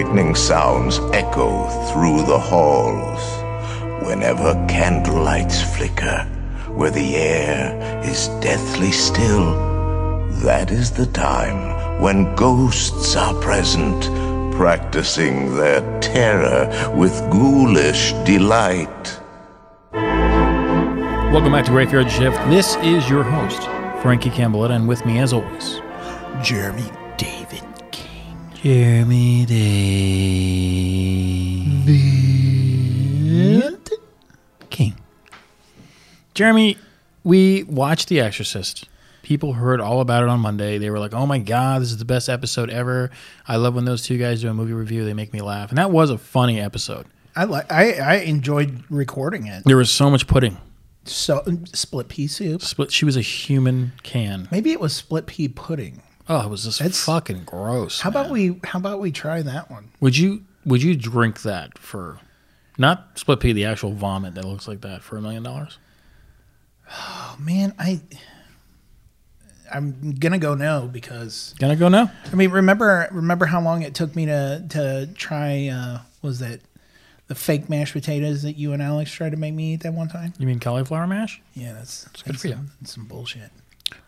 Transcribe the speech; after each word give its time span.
frightening 0.00 0.34
sounds 0.34 0.98
echo 1.12 1.68
through 1.92 2.22
the 2.24 2.38
halls. 2.38 3.22
Whenever 4.06 4.54
candlelights 4.66 5.62
flicker, 5.76 6.22
where 6.74 6.90
the 6.90 7.16
air 7.16 8.02
is 8.02 8.28
deathly 8.40 8.92
still, 8.92 9.52
that 10.42 10.70
is 10.70 10.90
the 10.90 11.04
time 11.04 12.00
when 12.00 12.34
ghosts 12.34 13.14
are 13.14 13.34
present, 13.42 14.04
practicing 14.54 15.54
their 15.56 15.82
terror 16.00 16.66
with 16.96 17.12
ghoulish 17.30 18.12
delight. 18.24 19.20
Welcome 21.30 21.52
back 21.52 21.66
to 21.66 21.72
Graveyard 21.72 22.10
Shift. 22.10 22.38
This 22.48 22.76
is 22.76 23.10
your 23.10 23.22
host, 23.22 23.60
Franki 24.02 24.30
Campbelletta, 24.30 24.76
and 24.76 24.88
with 24.88 25.04
me, 25.04 25.18
as 25.18 25.34
always, 25.34 25.82
Jeremy 26.42 26.90
Jeremy 28.62 29.46
David 29.46 29.56
King. 34.68 34.94
Jeremy, 36.34 36.76
we 37.24 37.62
watched 37.62 38.08
The 38.08 38.20
Exorcist. 38.20 38.86
People 39.22 39.54
heard 39.54 39.80
all 39.80 40.02
about 40.02 40.24
it 40.24 40.28
on 40.28 40.40
Monday. 40.40 40.76
They 40.76 40.90
were 40.90 40.98
like, 40.98 41.14
"Oh 41.14 41.24
my 41.24 41.38
god, 41.38 41.80
this 41.80 41.90
is 41.90 41.96
the 41.96 42.04
best 42.04 42.28
episode 42.28 42.68
ever!" 42.68 43.10
I 43.48 43.56
love 43.56 43.74
when 43.76 43.86
those 43.86 44.02
two 44.02 44.18
guys 44.18 44.42
do 44.42 44.50
a 44.50 44.54
movie 44.54 44.74
review. 44.74 45.06
They 45.06 45.14
make 45.14 45.32
me 45.32 45.40
laugh, 45.40 45.70
and 45.70 45.78
that 45.78 45.90
was 45.90 46.10
a 46.10 46.18
funny 46.18 46.60
episode. 46.60 47.06
I 47.34 47.44
like. 47.44 47.72
I, 47.72 47.94
I 47.94 48.16
enjoyed 48.16 48.84
recording 48.90 49.46
it. 49.46 49.62
There 49.64 49.78
was 49.78 49.90
so 49.90 50.10
much 50.10 50.26
pudding. 50.26 50.58
So 51.04 51.42
split 51.72 52.08
pea 52.08 52.26
soup. 52.26 52.60
Split. 52.60 52.92
She 52.92 53.06
was 53.06 53.16
a 53.16 53.22
human 53.22 53.92
can. 54.02 54.48
Maybe 54.50 54.70
it 54.72 54.80
was 54.80 54.94
split 54.94 55.24
pea 55.26 55.48
pudding. 55.48 56.02
Oh, 56.32 56.42
it 56.46 56.48
was 56.48 56.62
just 56.64 56.80
It's- 56.80 57.04
fucking 57.04 57.42
gross. 57.44 58.00
How 58.00 58.08
about 58.10 58.30
we? 58.30 58.60
How 58.64 58.78
about 58.78 59.00
we 59.00 59.10
try 59.10 59.42
that 59.42 59.70
one? 59.70 59.90
Would 60.00 60.16
you 60.16 60.44
would 60.64 60.80
you 60.82 60.94
drink 60.96 61.42
that 61.42 61.76
for 61.76 62.18
not 62.78 63.18
split 63.18 63.40
pea, 63.40 63.52
the 63.52 63.64
actual 63.64 63.92
vomit 63.92 64.34
that 64.36 64.44
looks 64.44 64.68
like 64.68 64.80
that 64.82 65.02
for 65.02 65.16
a 65.16 65.20
million 65.20 65.42
dollars? 65.42 65.78
Oh 66.88 67.36
man, 67.38 67.74
I. 67.78 68.00
I'm 69.72 70.14
gonna 70.18 70.38
go 70.38 70.54
no 70.56 70.88
because 70.92 71.54
Gonna 71.60 71.76
go 71.76 71.88
now? 71.88 72.10
I 72.32 72.34
mean 72.34 72.50
remember 72.50 73.08
remember 73.12 73.46
how 73.46 73.60
long 73.60 73.82
it 73.82 73.94
took 73.94 74.16
me 74.16 74.26
to 74.26 74.64
to 74.70 75.08
try 75.14 75.68
uh 75.68 76.00
was 76.22 76.40
that 76.40 76.60
the 77.28 77.36
fake 77.36 77.68
mashed 77.70 77.92
potatoes 77.92 78.42
that 78.42 78.54
you 78.56 78.72
and 78.72 78.82
Alex 78.82 79.12
tried 79.12 79.30
to 79.30 79.36
make 79.36 79.54
me 79.54 79.74
eat 79.74 79.82
that 79.84 79.92
one 79.94 80.08
time? 80.08 80.32
You 80.38 80.46
mean 80.48 80.58
cauliflower 80.58 81.06
mash? 81.06 81.40
Yeah, 81.54 81.72
that's, 81.74 82.08
good 82.24 82.34
that's 82.34 82.42
for 82.42 82.48
you. 82.48 82.54
some, 82.54 82.70
some 82.82 83.04
bullshit. 83.06 83.50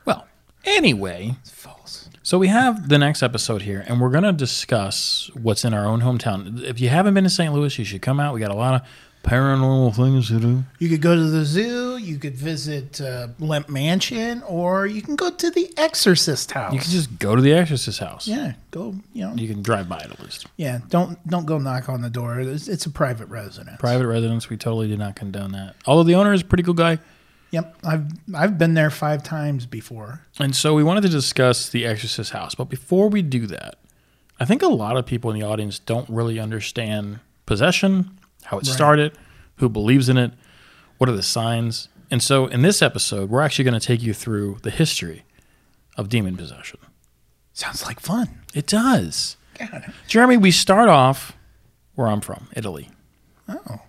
Well, 0.04 0.26
anyway, 0.64 1.36
It's 1.40 1.50
false. 1.50 2.08
so 2.22 2.38
we 2.38 2.48
have 2.48 2.88
the 2.88 2.98
next 2.98 3.22
episode 3.22 3.62
here, 3.62 3.84
and 3.86 4.00
we're 4.00 4.10
gonna 4.10 4.32
discuss 4.32 5.30
what's 5.34 5.64
in 5.64 5.74
our 5.74 5.86
own 5.86 6.00
hometown. 6.00 6.62
If 6.62 6.80
you 6.80 6.88
haven't 6.88 7.14
been 7.14 7.24
to 7.24 7.30
St. 7.30 7.52
Louis, 7.52 7.78
you 7.78 7.84
should 7.84 8.02
come 8.02 8.20
out. 8.20 8.34
We 8.34 8.40
got 8.40 8.50
a 8.50 8.54
lot 8.56 8.74
of 8.74 8.82
paranormal 9.24 9.94
things 9.94 10.26
to 10.28 10.40
do. 10.40 10.64
You 10.80 10.88
could 10.88 11.00
go 11.00 11.14
to 11.14 11.24
the 11.30 11.44
zoo. 11.44 11.96
You 11.96 12.18
could 12.18 12.34
visit 12.34 13.00
uh, 13.00 13.28
Lemp 13.38 13.68
Mansion, 13.68 14.42
or 14.48 14.84
you 14.86 15.00
can 15.00 15.14
go 15.14 15.30
to 15.30 15.50
the 15.50 15.72
Exorcist 15.76 16.50
house. 16.50 16.72
You 16.72 16.80
can 16.80 16.90
just 16.90 17.18
go 17.20 17.36
to 17.36 17.40
the 17.42 17.52
Exorcist 17.52 18.00
house. 18.00 18.26
yeah, 18.26 18.54
go. 18.72 18.96
You 19.12 19.28
know, 19.28 19.34
You 19.36 19.46
can 19.48 19.62
drive 19.62 19.88
by 19.88 19.98
it 19.98 20.10
at 20.10 20.18
least. 20.20 20.46
yeah. 20.56 20.80
Don't 20.88 21.24
don't 21.28 21.46
go 21.46 21.58
knock 21.58 21.88
on 21.88 22.02
the 22.02 22.10
door. 22.10 22.40
It's, 22.40 22.66
it's 22.66 22.86
a 22.86 22.90
private 22.90 23.28
residence. 23.28 23.76
Private 23.78 24.08
residence, 24.08 24.50
we 24.50 24.56
totally 24.56 24.88
did 24.88 24.98
not 24.98 25.14
condone 25.14 25.52
that. 25.52 25.76
Although 25.86 26.02
the 26.04 26.16
owner 26.16 26.32
is 26.32 26.40
a 26.42 26.44
pretty 26.44 26.64
cool 26.64 26.74
guy. 26.74 26.98
Yep, 27.52 27.76
I've 27.84 28.06
I've 28.34 28.58
been 28.58 28.74
there 28.74 28.90
five 28.90 29.22
times 29.22 29.66
before. 29.66 30.20
And 30.40 30.56
so 30.56 30.74
we 30.74 30.82
wanted 30.82 31.02
to 31.02 31.08
discuss 31.08 31.68
the 31.68 31.86
Exorcist 31.86 32.32
house. 32.32 32.54
But 32.54 32.64
before 32.70 33.08
we 33.08 33.22
do 33.22 33.46
that, 33.46 33.76
I 34.40 34.44
think 34.46 34.62
a 34.62 34.66
lot 34.68 34.96
of 34.96 35.06
people 35.06 35.30
in 35.30 35.38
the 35.38 35.46
audience 35.46 35.78
don't 35.78 36.08
really 36.08 36.40
understand 36.40 37.20
possession, 37.46 38.18
how 38.44 38.56
it 38.58 38.66
Right. 38.66 38.74
started, 38.74 39.18
who 39.56 39.68
believes 39.68 40.08
in 40.08 40.16
it, 40.16 40.32
what 40.98 41.08
are 41.10 41.16
the 41.16 41.22
signs. 41.22 41.88
And 42.10 42.22
so 42.22 42.46
in 42.46 42.62
this 42.62 42.82
episode, 42.82 43.30
we're 43.30 43.42
actually 43.42 43.64
going 43.64 43.78
to 43.78 43.86
take 43.86 44.02
you 44.02 44.12
through 44.14 44.58
the 44.62 44.70
history 44.70 45.24
of 45.96 46.08
demon 46.08 46.36
possession. 46.36 46.80
Sounds 47.52 47.84
like 47.84 48.00
fun. 48.00 48.40
It 48.54 48.66
does. 48.66 49.36
God. 49.58 49.92
Jeremy, 50.08 50.38
we 50.38 50.50
start 50.50 50.88
off 50.88 51.36
where 51.94 52.08
I'm 52.08 52.22
from, 52.22 52.48
Italy. 52.56 52.88
Oh, 53.48 53.80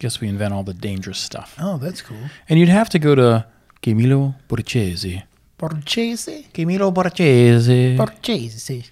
Guess 0.00 0.20
we 0.20 0.26
invent 0.28 0.52
all 0.52 0.64
the 0.64 0.74
dangerous 0.74 1.18
stuff. 1.18 1.54
oh, 1.60 1.76
that's 1.78 2.02
cool. 2.02 2.16
And 2.48 2.58
you'd 2.58 2.68
have 2.70 2.88
to 2.88 2.98
go 2.98 3.14
to 3.14 3.46
Camillo 3.82 4.34
Borghese. 4.48 5.22
Borghese, 5.58 6.52
Camillo 6.52 6.90
Borghese. 6.90 7.96
Borghese. 7.96 8.90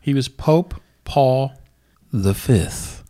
He 0.00 0.14
was 0.14 0.28
Pope 0.28 0.74
Paul 1.04 1.52
the 2.12 2.34
Fifth. 2.34 3.04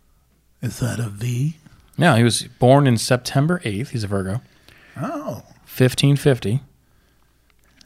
Is 0.61 0.79
that 0.79 0.99
a 0.99 1.07
V? 1.09 1.55
No, 1.97 2.15
he 2.15 2.23
was 2.23 2.43
born 2.59 2.85
in 2.85 2.97
September 2.97 3.59
8th. 3.63 3.89
He's 3.89 4.03
a 4.03 4.07
Virgo. 4.07 4.41
Oh, 4.97 5.43
1550. 5.65 6.61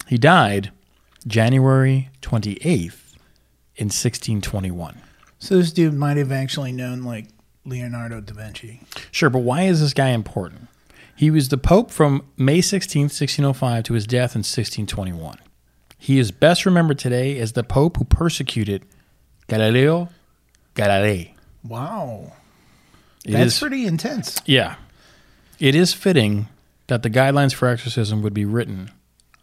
He 0.07 0.17
died 0.17 0.71
January 1.27 2.09
28th 2.21 3.15
in 3.75 3.87
1621. 3.87 5.01
so 5.39 5.57
this 5.57 5.71
dude 5.71 5.93
might 5.93 6.17
have 6.17 6.31
actually 6.31 6.71
known 6.71 7.03
like 7.03 7.27
Leonardo 7.65 8.21
da 8.21 8.33
Vinci. 8.33 8.81
Sure, 9.11 9.29
but 9.29 9.39
why 9.39 9.63
is 9.63 9.79
this 9.81 9.93
guy 9.93 10.09
important? 10.09 10.67
He 11.15 11.29
was 11.29 11.49
the 11.49 11.57
Pope 11.57 11.91
from 11.91 12.25
May 12.37 12.59
16th, 12.59 13.11
1605 13.13 13.83
to 13.83 13.93
his 13.93 14.07
death 14.07 14.35
in 14.35 14.39
1621. 14.39 15.37
He 15.97 16.17
is 16.17 16.31
best 16.31 16.65
remembered 16.65 16.97
today 16.97 17.37
as 17.39 17.51
the 17.53 17.63
Pope 17.63 17.97
who 17.97 18.05
persecuted 18.05 18.83
Galileo 19.47 20.09
Galilei. 20.75 21.33
Wow, 21.63 22.33
It 23.23 23.33
that's 23.33 23.53
is- 23.53 23.59
pretty 23.59 23.85
intense. 23.85 24.41
Yeah. 24.45 24.75
It 25.59 25.75
is 25.75 25.93
fitting 25.93 26.47
that 26.87 27.03
the 27.03 27.09
guidelines 27.09 27.53
for 27.53 27.67
exorcism 27.67 28.23
would 28.23 28.33
be 28.33 28.45
written 28.45 28.89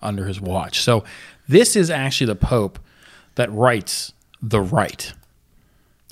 under 0.03 0.27
his 0.27 0.41
watch. 0.41 0.81
So 0.81 1.05
this 1.49 1.77
is 1.77 1.91
actually 1.91 2.27
the 2.27 2.35
Pope 2.35 2.81
that 3.37 3.53
writes 3.53 4.13
the 4.43 4.61
rite. 4.61 5.13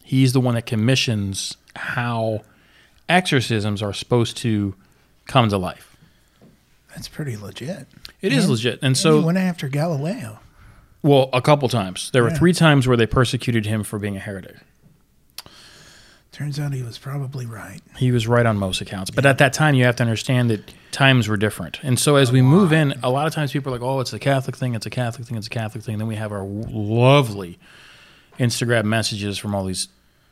He's 0.04 0.32
the 0.32 0.40
one 0.40 0.54
that 0.54 0.66
commissions 0.66 1.56
how 1.76 2.42
exorcisms 3.08 3.82
are 3.82 3.92
supposed 3.92 4.36
to 4.38 4.74
come 5.26 5.48
to 5.48 5.58
life. 5.58 5.96
That's 6.90 7.08
pretty 7.08 7.36
legit. 7.36 7.86
It 8.22 8.32
is 8.32 8.44
And- 8.44 8.52
legit. 8.52 8.74
And 8.74 8.84
And 8.84 8.96
so, 8.96 9.18
he 9.20 9.24
went 9.24 9.38
after 9.38 9.68
Galileo. 9.68 10.38
well, 11.02 11.28
a 11.32 11.42
couple 11.42 11.68
times. 11.68 12.10
There 12.12 12.22
were 12.22 12.30
three 12.30 12.52
times 12.52 12.88
where 12.88 12.96
they 12.96 13.06
persecuted 13.06 13.66
him 13.66 13.82
for 13.84 13.98
being 13.98 14.16
a 14.16 14.20
heretic. 14.20 14.56
Turns 16.32 16.60
out 16.60 16.72
he 16.74 16.82
was 16.82 16.98
probably 16.98 17.46
right. 17.46 17.80
He 17.96 18.12
was 18.12 18.26
right 18.28 18.44
on 18.44 18.58
most 18.58 18.82
accounts. 18.82 19.10
But 19.10 19.24
at 19.24 19.38
that 19.38 19.54
time, 19.54 19.74
you 19.74 19.84
have 19.84 19.96
to 19.96 20.02
understand 20.02 20.50
that 20.50 20.70
times 20.92 21.28
were 21.28 21.38
different. 21.38 21.80
And 21.82 21.98
so 21.98 22.16
as 22.16 22.30
we 22.30 22.42
move 22.42 22.74
in, 22.74 22.92
a 23.02 23.08
lot 23.08 23.26
of 23.26 23.32
times 23.32 23.52
people 23.52 23.72
are 23.72 23.78
like, 23.78 23.86
oh, 23.86 24.00
it's 24.00 24.12
a 24.12 24.18
Catholic 24.18 24.54
thing, 24.54 24.74
it's 24.74 24.84
a 24.84 24.90
Catholic 24.90 25.26
thing, 25.26 25.38
it's 25.38 25.46
a 25.46 25.50
Catholic 25.50 25.82
thing. 25.82 25.94
And 25.94 26.00
Then 26.02 26.08
we 26.08 26.16
have 26.16 26.32
our 26.32 26.40
w- 26.46 26.66
lovely 26.68 27.58
Instagram 28.38 28.84
messages 28.84 29.38
from 29.38 29.54
all 29.54 29.64
these 29.64 29.88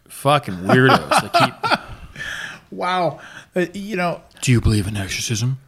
fucking 0.08 0.54
weirdos 0.54 1.08
that 1.10 1.32
keep, 1.32 2.20
Wow, 2.70 3.20
uh, 3.54 3.66
you 3.72 3.96
know, 3.96 4.20
do 4.40 4.50
you 4.52 4.60
believe 4.60 4.86
in 4.86 4.96
exorcism? 4.96 5.58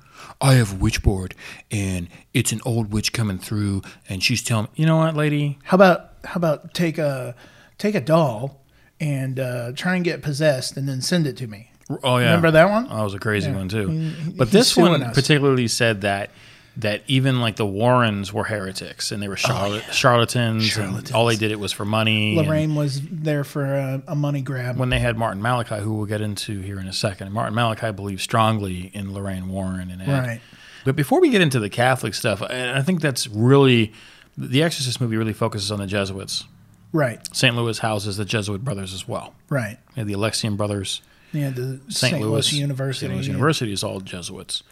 I 0.41 0.55
have 0.55 0.73
a 0.73 0.77
witch 0.77 1.03
board, 1.03 1.35
and 1.71 2.09
it's 2.35 2.53
an 2.53 2.61
old 2.67 2.93
witch 2.93 3.13
coming 3.13 3.39
through, 3.39 3.83
and 4.09 4.23
she's 4.23 4.43
telling 4.43 4.65
me, 4.65 4.71
you 4.77 4.87
know 4.87 4.97
what, 4.99 5.15
lady? 5.15 5.59
how 5.65 5.77
about 5.77 6.13
how 6.25 6.35
about 6.37 6.75
take 6.75 6.99
a 6.99 7.35
take 7.79 7.95
a 7.95 8.01
doll 8.01 8.61
and 9.01 9.39
uh, 9.39 9.73
try 9.77 9.95
and 9.95 10.05
get 10.05 10.23
possessed 10.23 10.77
and 10.77 10.89
then 10.89 11.01
send 11.01 11.27
it 11.27 11.37
to 11.37 11.47
me. 11.47 11.71
Oh, 12.03 12.17
yeah. 12.17 12.27
Remember 12.27 12.51
that 12.53 12.69
one? 12.71 12.89
Oh, 12.91 12.97
that 12.97 13.03
was 13.05 13.15
a 13.15 13.19
crazy 13.19 13.53
one, 13.53 13.69
too. 13.69 13.89
He- 13.89 14.31
but 14.33 14.51
this 14.51 14.77
one 14.77 15.03
us. 15.03 15.15
particularly 15.15 15.69
said 15.69 16.01
that 16.01 16.31
that 16.79 17.03
even 17.07 17.41
like 17.41 17.57
the 17.57 17.67
Warrens 17.67 18.33
were 18.33 18.45
heretics 18.45 19.11
and 19.11 19.23
they 19.23 19.29
were 19.29 19.39
oh, 19.45 19.49
charla- 19.49 19.93
charlatans, 19.93 20.63
and 20.63 20.73
Charlatans. 20.73 21.13
all 21.13 21.27
they 21.27 21.37
did 21.37 21.51
it 21.51 21.59
was 21.59 21.73
for 21.73 21.85
money. 21.85 22.37
Lorraine 22.37 22.75
was 22.75 23.01
there 23.01 23.45
for 23.45 23.65
a, 23.65 24.03
a 24.09 24.15
money 24.15 24.43
grab. 24.43 24.77
when 24.77 24.91
they 24.91 24.99
had 24.99 25.17
Martin 25.17 25.41
Malachi, 25.41 25.77
who 25.77 25.95
we'll 25.95 26.07
get 26.07 26.21
into 26.21 26.61
here 26.61 26.79
in 26.79 26.87
a 26.87 26.93
second, 26.93 27.33
Martin 27.33 27.55
Malachi 27.55 27.93
believed 27.93 28.21
strongly 28.21 28.91
in 28.95 29.15
Lorraine 29.15 29.49
Warren 29.49 29.91
and 29.91 30.03
Ed. 30.03 30.09
Right. 30.09 30.41
But 30.85 30.97
before 30.97 31.21
we 31.21 31.31
get 31.31 31.41
into 31.41 31.59
the 31.59 31.71
Catholic 31.71 32.15
stuff, 32.15 32.43
and 32.43 32.79
I 32.79 32.83
think 32.83 33.01
that's 33.01 33.27
really 33.27 33.93
the 34.39 34.63
Exorcist 34.63 35.01
movie 35.01 35.17
really 35.17 35.33
focuses 35.33 35.73
on 35.73 35.79
the 35.79 35.87
Jesuits. 35.87 36.45
Right, 36.93 37.19
St. 37.35 37.55
Louis 37.57 37.79
houses 37.79 38.17
the 38.17 38.25
Jesuit 38.25 38.65
brothers 38.65 38.95
as 38.95 39.07
well. 39.09 39.35
right. 39.51 39.79
The 39.97 40.05
Alexian 40.13 40.57
brothers. 40.57 41.03
Yeah, 41.33 41.51
the 41.51 41.81
St. 41.89 42.21
Louis 42.21 42.53
University. 42.53 43.07
St. 43.07 43.15
Louis. 43.15 43.27
University 43.27 43.73
is 43.73 43.83
all 43.83 44.01
Jesuits. 44.01 44.63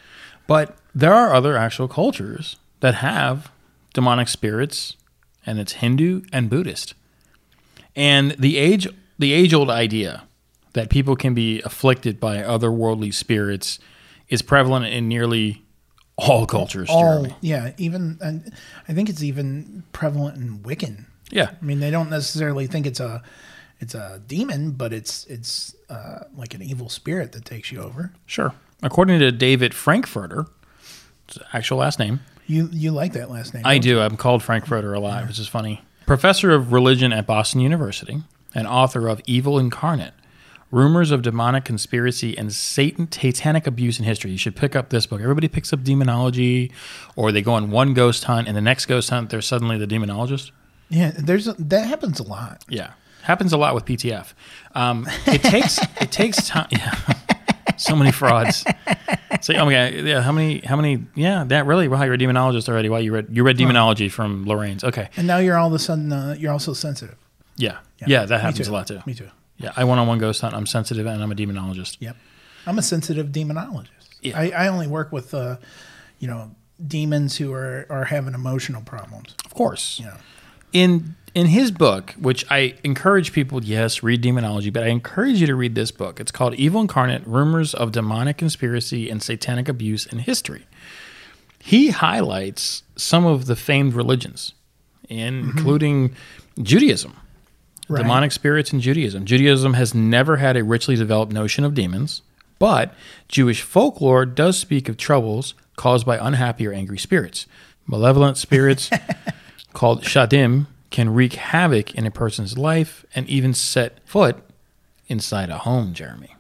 But 0.47 0.77
there 0.95 1.15
are 1.15 1.35
other 1.35 1.57
actual 1.57 1.89
cultures 1.89 2.57
that 2.81 2.97
have 2.97 3.51
demonic 3.93 4.29
spirits, 4.29 4.97
and 5.47 5.59
it's 5.59 5.75
Hindu 5.75 6.23
and 6.33 6.51
Buddhist. 6.51 6.95
And 7.97 8.33
the 8.33 8.59
age 8.59 8.89
the 9.19 9.33
age 9.33 9.55
old 9.55 9.71
idea 9.71 10.25
that 10.73 10.91
people 10.91 11.15
can 11.17 11.35
be 11.35 11.63
afflicted 11.63 12.19
by 12.19 12.39
otherworldly 12.39 13.15
spirits 13.15 13.79
is 14.29 14.43
prevalent 14.43 14.87
in 14.87 15.09
nearly 15.09 15.63
all 16.17 16.47
cultures, 16.47 16.89
all 16.91 17.23
Jeremy. 17.23 17.37
yeah, 17.41 17.73
even 17.79 18.19
and 18.21 18.53
I 18.89 18.93
think 18.93 19.09
it's 19.09 19.23
even 19.23 19.85
prevalent 19.93 20.37
in 20.37 20.59
Wiccan. 20.61 21.07
Yeah. 21.31 21.51
I 21.61 21.65
mean, 21.65 21.81
they 21.81 21.91
don't 21.91 22.11
necessarily 22.11 22.67
think 22.67 22.87
it's 22.87 23.01
a 23.01 23.23
it's 23.81 23.95
a 23.95 24.21
demon, 24.27 24.73
but 24.73 24.93
it's 24.93 25.25
it's 25.27 25.75
uh, 25.89 26.25
like 26.37 26.55
an 26.55 26.63
evil 26.63 26.89
spirit 26.89 27.33
that 27.33 27.45
takes 27.45 27.73
you 27.73 27.81
over. 27.81 28.13
Sure. 28.27 28.55
According 28.85 29.19
to 29.21 29.33
David 29.33 29.75
Frankfurter, 29.75 30.47
actual 31.53 31.79
last 31.79 31.99
name. 31.99 32.21
You 32.47 32.69
you 32.71 32.91
like 32.91 33.15
that 33.15 33.31
last 33.31 33.55
name? 33.55 33.63
I 33.65 33.79
do. 33.79 33.99
I'm 34.01 34.17
called 34.17 34.43
Frankfurter 34.43 34.93
a 34.93 35.01
lot, 35.01 35.27
which 35.27 35.39
is 35.39 35.49
funny. 35.49 35.83
Professor 36.07 36.53
of 36.53 36.73
religion 36.73 37.13
at 37.13 37.27
Boston 37.27 37.61
University 37.61 38.23
and 38.55 38.67
author 38.67 39.09
of 39.09 39.23
Evil 39.27 39.59
Incarnate 39.59 40.13
Rumors 40.71 41.11
of 41.11 41.23
Demonic 41.23 41.65
Conspiracy 41.65 42.37
and 42.37 42.53
Satan 42.53 43.11
Satanic 43.11 43.67
Abuse 43.67 43.99
in 43.99 44.05
History. 44.05 44.33
You 44.33 44.37
should 44.39 44.57
pick 44.57 44.75
up 44.77 44.91
this 44.91 45.07
book. 45.07 45.21
Everybody 45.21 45.49
picks 45.49 45.73
up 45.73 45.83
demonology, 45.85 46.73
or 47.17 47.33
they 47.33 47.43
go 47.43 47.55
on 47.55 47.71
one 47.71 47.95
ghost 47.95 48.25
hunt, 48.25 48.49
and 48.49 48.57
the 48.57 48.61
next 48.61 48.87
ghost 48.87 49.09
hunt, 49.09 49.31
they're 49.31 49.41
suddenly 49.41 49.79
the 49.79 49.87
demonologist. 49.87 50.51
Yeah, 50.91 51.13
there's 51.17 51.47
a, 51.47 51.55
that 51.55 51.87
happens 51.87 52.21
a 52.21 52.25
lot. 52.25 52.65
Yeah, 52.69 52.93
happens 53.23 53.53
a 53.53 53.57
lot 53.57 53.75
with 53.75 53.85
PTF. 53.85 54.35
Um, 54.75 55.07
it 55.27 55.43
takes 55.43 55.79
it 56.01 56.11
takes 56.13 56.49
time. 56.49 56.69
Yeah. 56.73 57.15
So 57.77 57.97
many 57.97 58.13
frauds. 58.13 58.65
So 59.41 59.53
oh 59.55 59.65
my 59.65 59.73
god, 59.73 59.95
yeah. 59.95 60.21
How 60.23 60.33
many? 60.33 60.61
How 60.61 60.77
many? 60.77 61.05
Yeah, 61.15 61.45
that 61.45 61.67
really. 61.67 61.89
Wow, 61.89 62.03
you're 62.05 62.15
a 62.15 62.19
demonologist 62.19 62.69
already. 62.69 62.89
Wow, 62.89 62.99
you 62.99 63.13
read 63.13 63.29
you 63.31 63.43
read 63.43 63.57
demonology 63.57 64.09
from 64.09 64.45
Lorraine's. 64.45 64.85
Okay, 64.85 65.09
And 65.17 65.27
now 65.27 65.39
you're 65.39 65.57
all 65.57 65.69
of 65.69 65.75
a 65.75 65.79
sudden 65.79 66.13
uh, 66.13 66.37
you're 66.39 66.53
also 66.53 66.73
sensitive. 66.73 67.17
yeah, 67.57 67.79
yeah, 68.07 68.25
that 68.27 68.41
happens 68.41 68.69
a 68.69 68.73
lot 68.73 68.87
too. 68.87 69.01
Me 69.07 69.15
too. 69.15 69.29
Yeah, 69.59 69.73
I 69.77 69.85
went 69.85 70.01
on 70.01 70.07
one 70.07 70.19
ghost 70.19 70.41
hunt. 70.41 70.55
I'm 70.55 70.67
sensitive 70.67 71.07
and 71.07 71.23
I'm 71.23 71.31
a 71.31 71.35
demonologist. 71.35 71.97
Yep. 72.01 72.17
I'm 72.67 72.79
a 72.79 72.83
sensitive 72.83 73.29
demonologist. 73.29 74.09
Yeah. 74.23 74.39
I, 74.39 74.51
I 74.51 74.69
only 74.69 74.87
work 74.87 75.13
with 75.13 75.35
uh, 75.35 75.57
you 76.19 76.27
know 76.29 76.51
demons 76.85 77.37
who 77.37 77.53
are 77.53 77.87
are 77.91 78.05
having 78.05 78.35
emotional 78.35 78.83
problems. 78.83 79.35
Of 79.45 79.55
course. 79.55 80.01
Know. 80.01 80.17
in 80.73 81.15
in 81.35 81.47
his 81.47 81.71
book, 81.71 82.15
which 82.19 82.45
I 82.51 82.75
encourage 82.85 83.33
people, 83.33 83.63
yes, 83.65 84.03
read 84.03 84.21
demonology, 84.21 84.71
but 84.71 84.85
I 84.85 84.89
encourage 84.89 85.41
you 85.41 85.47
to 85.49 85.55
read 85.55 85.75
this 85.75 85.91
book. 85.91 86.21
It's 86.21 86.31
called 86.31 86.55
Evil 86.55 86.81
Incarnate: 86.81 87.27
Rumors 87.27 87.75
of 87.75 87.93
Demonic 87.93 88.37
Conspiracy 88.39 89.11
and 89.11 89.23
Satanic 89.23 89.69
Abuse 89.69 90.07
in 90.07 90.21
History. 90.21 90.67
He 91.59 91.91
highlights 91.91 92.83
some 92.97 93.25
of 93.27 93.47
the 93.47 93.57
famed 93.57 93.95
religions, 93.95 94.53
including 95.09 96.15
Judaism, 96.63 97.15
Right. 97.89 98.01
demonic 98.03 98.33
spirits 98.33 98.73
in 98.73 98.81
Judaism. 98.81 99.25
Judaism 99.27 99.75
has 99.75 99.95
never 99.95 100.39
had 100.39 100.57
a 100.57 100.65
richly 100.65 100.97
developed 100.97 101.33
notion 101.33 101.65
of 101.65 101.75
demons, 101.75 102.23
but 102.59 102.95
Jewish 103.29 103.61
folklore 103.63 104.25
does 104.25 104.59
speak 104.59 104.89
of 104.89 104.97
troubles 104.97 105.55
caused 105.77 106.07
by 106.07 106.17
unhappy 106.17 106.67
or 106.67 106.73
angry 106.73 106.99
spirits. 106.99 107.47
Malevolent 107.87 108.39
spirits 108.39 108.89
called 109.75 110.03
shedim 110.03 110.67
can 110.95 111.13
wreak 111.13 111.33
havoc 111.33 111.93
in 111.97 112.07
a 112.07 112.11
person's 112.13 112.57
life 112.57 113.05
and 113.17 113.29
even 113.29 113.53
set 113.53 113.99
foot 114.05 114.37
inside 115.09 115.51
a 115.51 115.59
home, 115.59 115.93
Jeremy. 115.93 116.37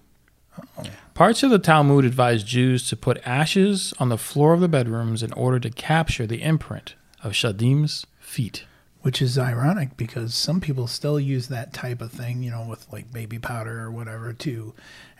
Parts 1.12 1.42
of 1.42 1.50
the 1.50 1.58
Talmud 1.58 2.04
advise 2.04 2.44
Jews 2.44 2.88
to 2.88 2.96
put 2.96 3.20
ashes 3.26 3.92
on 3.98 4.10
the 4.10 4.16
floor 4.16 4.52
of 4.52 4.60
the 4.60 4.68
bedrooms 4.68 5.24
in 5.24 5.32
order 5.32 5.58
to 5.58 5.70
capture 5.70 6.24
the 6.24 6.40
imprint 6.40 6.94
of 7.20 7.32
Shedim's 7.32 8.06
feet. 8.20 8.64
Which 9.02 9.20
is 9.20 9.36
ironic 9.36 9.96
because 9.96 10.36
some 10.36 10.60
people 10.60 10.86
still 10.86 11.18
use 11.18 11.48
that 11.48 11.72
type 11.72 12.00
of 12.00 12.12
thing, 12.12 12.44
you 12.44 12.52
know, 12.52 12.64
with 12.64 12.86
like 12.92 13.12
baby 13.12 13.40
powder 13.40 13.80
or 13.80 13.90
whatever 13.90 14.32
to 14.32 14.72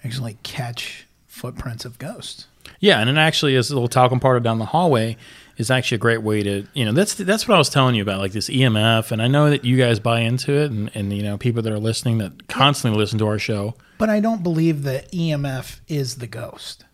actually 0.05 0.39
catch 0.45 1.09
footprints 1.27 1.85
of 1.85 1.99
ghosts. 1.99 2.47
Yeah, 2.79 3.01
and 3.01 3.11
it 3.11 3.17
actually 3.17 3.57
is 3.57 3.69
a 3.69 3.75
little 3.75 3.89
talcum 3.89 4.21
powder 4.21 4.39
down 4.39 4.61
the 4.61 4.67
hallway 4.67 5.17
is 5.57 5.71
actually 5.71 5.97
a 5.97 5.99
great 5.99 6.23
way 6.23 6.43
to 6.43 6.67
you 6.75 6.85
know 6.85 6.93
that's 6.93 7.15
that's 7.15 7.47
what 7.47 7.55
I 7.55 7.59
was 7.59 7.69
telling 7.69 7.95
you 7.95 8.03
about 8.03 8.19
like 8.19 8.33
this 8.33 8.49
EMF, 8.49 9.11
and 9.13 9.23
I 9.23 9.29
know 9.29 9.51
that 9.51 9.65
you 9.65 9.77
guys 9.77 10.01
buy 10.01 10.21
into 10.21 10.53
it, 10.53 10.71
and, 10.71 10.91
and 10.95 11.13
you 11.13 11.23
know 11.23 11.39
people 11.39 11.63
that 11.63 11.73
are 11.73 11.79
listening 11.79 12.19
that 12.19 12.49
constantly 12.49 12.99
listen 12.99 13.19
to 13.21 13.27
our 13.27 13.39
show. 13.39 13.75
But 13.99 14.11
I 14.11 14.21
don't 14.21 14.43
believe 14.43 14.83
that 14.85 15.11
EMF 15.13 15.81
is 15.89 16.17
the 16.17 16.27
ghost. 16.27 16.85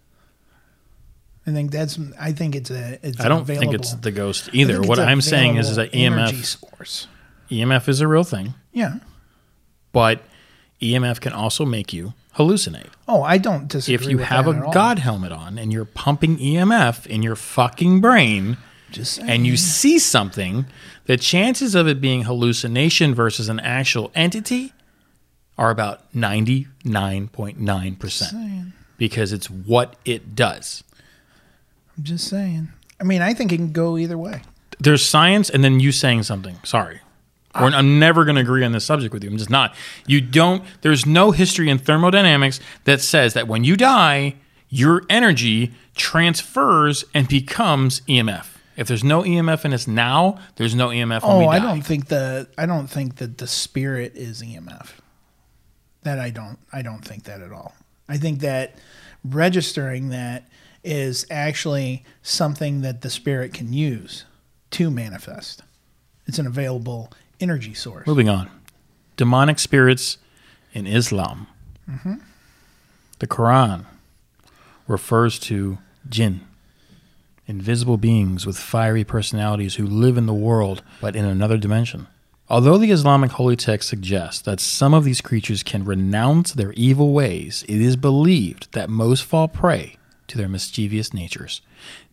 I 1.46 1.52
think 1.52 1.70
that's. 1.70 1.98
I 2.20 2.32
think 2.32 2.54
it's 2.54 2.70
a. 2.70 2.98
It's 3.02 3.20
I 3.20 3.28
don't 3.28 3.46
think 3.46 3.72
it's 3.72 3.94
the 3.94 4.10
ghost 4.10 4.50
either. 4.52 4.82
What 4.82 4.98
I'm 4.98 5.20
saying 5.22 5.56
is, 5.56 5.70
is 5.70 5.76
that 5.76 5.92
EMF 5.92 6.44
source. 6.44 7.06
EMF 7.50 7.88
is 7.88 8.00
a 8.00 8.06
real 8.06 8.22
thing, 8.24 8.54
Yeah. 8.72 8.98
but 9.92 10.22
EMF 10.80 11.20
can 11.20 11.32
also 11.32 11.64
make 11.64 11.92
you 11.92 12.12
hallucinate. 12.36 12.90
Oh, 13.08 13.22
I 13.22 13.38
don't 13.38 13.68
disagree. 13.68 13.94
If 13.94 14.10
you 14.10 14.18
have 14.18 14.46
a. 14.46 14.68
God 14.72 14.98
helmet 14.98 15.32
on 15.32 15.58
and 15.58 15.72
you're 15.72 15.84
pumping 15.84 16.38
EMF 16.38 17.06
in 17.06 17.22
your 17.22 17.36
fucking 17.36 18.00
brain, 18.00 18.56
just 18.90 19.14
saying. 19.14 19.28
and 19.28 19.46
you 19.46 19.56
see 19.56 19.98
something, 19.98 20.66
the 21.06 21.16
chances 21.16 21.74
of 21.74 21.88
it 21.88 22.00
being 22.00 22.22
hallucination 22.22 23.14
versus 23.14 23.48
an 23.48 23.60
actual 23.60 24.10
entity 24.14 24.72
are 25.58 25.70
about 25.70 26.10
99.9% 26.14 28.72
because 28.96 29.32
it's 29.32 29.50
what 29.50 29.96
it 30.04 30.34
does. 30.34 30.82
I'm 31.96 32.04
just 32.04 32.28
saying. 32.28 32.68
I 32.98 33.04
mean, 33.04 33.22
I 33.22 33.34
think 33.34 33.52
it 33.52 33.56
can 33.56 33.72
go 33.72 33.98
either 33.98 34.16
way. 34.16 34.42
There's 34.78 35.04
science 35.04 35.50
and 35.50 35.62
then 35.62 35.80
you 35.80 35.92
saying 35.92 36.22
something. 36.22 36.56
Sorry. 36.64 37.00
I'm 37.54 37.98
never 37.98 38.24
going 38.24 38.36
to 38.36 38.40
agree 38.42 38.64
on 38.64 38.72
this 38.72 38.84
subject 38.84 39.12
with 39.12 39.24
you. 39.24 39.30
I'm 39.30 39.36
just 39.38 39.50
not. 39.50 39.74
You 40.06 40.20
don't, 40.20 40.62
there's 40.82 41.04
no 41.04 41.32
history 41.32 41.68
in 41.68 41.78
thermodynamics 41.78 42.60
that 42.84 43.00
says 43.00 43.34
that 43.34 43.48
when 43.48 43.64
you 43.64 43.76
die, 43.76 44.36
your 44.68 45.02
energy 45.10 45.72
transfers 45.96 47.04
and 47.12 47.26
becomes 47.28 48.00
EMF. 48.02 48.46
If 48.76 48.86
there's 48.88 49.04
no 49.04 49.22
EMF 49.22 49.64
in 49.64 49.74
us 49.74 49.86
now, 49.86 50.38
there's 50.56 50.74
no 50.74 50.88
EMF 50.88 51.22
when 51.22 51.32
Oh, 51.32 51.38
we 51.40 51.44
die. 51.46 51.56
I 51.56 51.58
don't 51.58 51.82
think 51.82 52.06
the 52.06 52.48
I 52.56 52.66
don't 52.66 52.86
think 52.86 53.16
that 53.16 53.38
the 53.38 53.46
spirit 53.46 54.12
is 54.14 54.42
EMF. 54.42 54.88
That 56.02 56.18
I 56.18 56.30
don't 56.30 56.58
I 56.72 56.80
don't 56.82 57.04
think 57.04 57.24
that 57.24 57.42
at 57.42 57.52
all. 57.52 57.74
I 58.08 58.16
think 58.16 58.40
that 58.40 58.76
registering 59.24 60.08
that 60.10 60.48
is 60.82 61.26
actually 61.30 62.04
something 62.22 62.80
that 62.80 63.02
the 63.02 63.10
spirit 63.10 63.52
can 63.52 63.72
use 63.72 64.24
to 64.70 64.90
manifest. 64.90 65.62
It's 66.26 66.38
an 66.38 66.46
available 66.46 67.12
energy 67.40 67.74
source. 67.74 68.06
Moving 68.06 68.28
on. 68.28 68.50
Demonic 69.16 69.58
spirits 69.58 70.18
in 70.72 70.86
Islam. 70.86 71.46
Mm-hmm. 71.88 72.14
The 73.18 73.26
Quran 73.26 73.84
refers 74.86 75.38
to 75.40 75.78
jinn, 76.08 76.40
invisible 77.46 77.96
beings 77.96 78.46
with 78.46 78.58
fiery 78.58 79.04
personalities 79.04 79.76
who 79.76 79.86
live 79.86 80.16
in 80.16 80.26
the 80.26 80.34
world 80.34 80.82
but 81.00 81.14
in 81.14 81.24
another 81.24 81.58
dimension. 81.58 82.06
Although 82.48 82.78
the 82.78 82.90
Islamic 82.90 83.30
holy 83.32 83.54
text 83.54 83.88
suggests 83.88 84.42
that 84.42 84.58
some 84.58 84.92
of 84.92 85.04
these 85.04 85.20
creatures 85.20 85.62
can 85.62 85.84
renounce 85.84 86.52
their 86.52 86.72
evil 86.72 87.12
ways, 87.12 87.64
it 87.68 87.80
is 87.80 87.94
believed 87.94 88.72
that 88.72 88.90
most 88.90 89.22
fall 89.22 89.46
prey 89.46 89.96
to 90.26 90.36
their 90.36 90.48
mischievous 90.48 91.14
natures. 91.14 91.62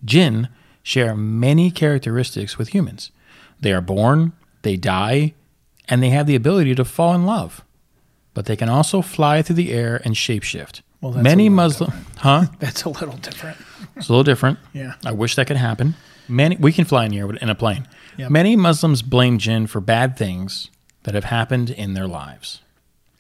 Jinn 0.06 0.50
share 0.84 1.16
many 1.16 1.72
characteristics 1.72 2.58
with 2.58 2.70
humans. 2.70 3.12
They 3.60 3.74
are 3.74 3.82
born, 3.82 4.34
they 4.68 4.76
die, 4.76 5.34
and 5.88 6.04
they 6.04 6.10
have 6.10 6.28
the 6.28 6.36
ability 6.36 6.76
to 6.76 6.84
fall 6.84 7.16
in 7.16 7.26
love. 7.26 7.64
But 8.34 8.46
they 8.46 8.58
can 8.58 8.68
also 8.68 9.02
fly 9.02 9.42
through 9.42 9.56
the 9.56 9.72
air 9.72 10.02
and 10.04 10.14
shapeshift. 10.14 10.82
Well, 11.00 11.14
that's 11.14 11.24
Many 11.24 11.48
Muslim, 11.48 11.94
huh? 12.18 12.48
That's 12.60 12.84
a 12.84 12.90
little 12.90 13.16
different. 13.18 13.58
It's 13.96 14.10
a 14.10 14.12
little 14.12 14.24
different. 14.24 14.60
Yeah. 14.74 14.96
I 15.06 15.12
wish 15.12 15.36
that 15.36 15.48
could 15.48 15.58
happen. 15.58 15.96
Many 16.28 16.58
we 16.58 16.74
can 16.74 16.86
fly 16.86 17.06
in 17.06 17.12
the 17.12 17.20
air 17.20 17.30
in 17.30 17.50
a 17.50 17.56
plane. 17.56 17.88
Yep. 18.18 18.32
Many 18.32 18.56
Muslims 18.56 19.04
blame 19.04 19.38
jinn 19.38 19.68
for 19.68 19.80
bad 19.80 20.18
things 20.18 20.70
that 21.04 21.14
have 21.14 21.26
happened 21.26 21.70
in 21.70 21.94
their 21.94 22.08
lives. 22.08 22.62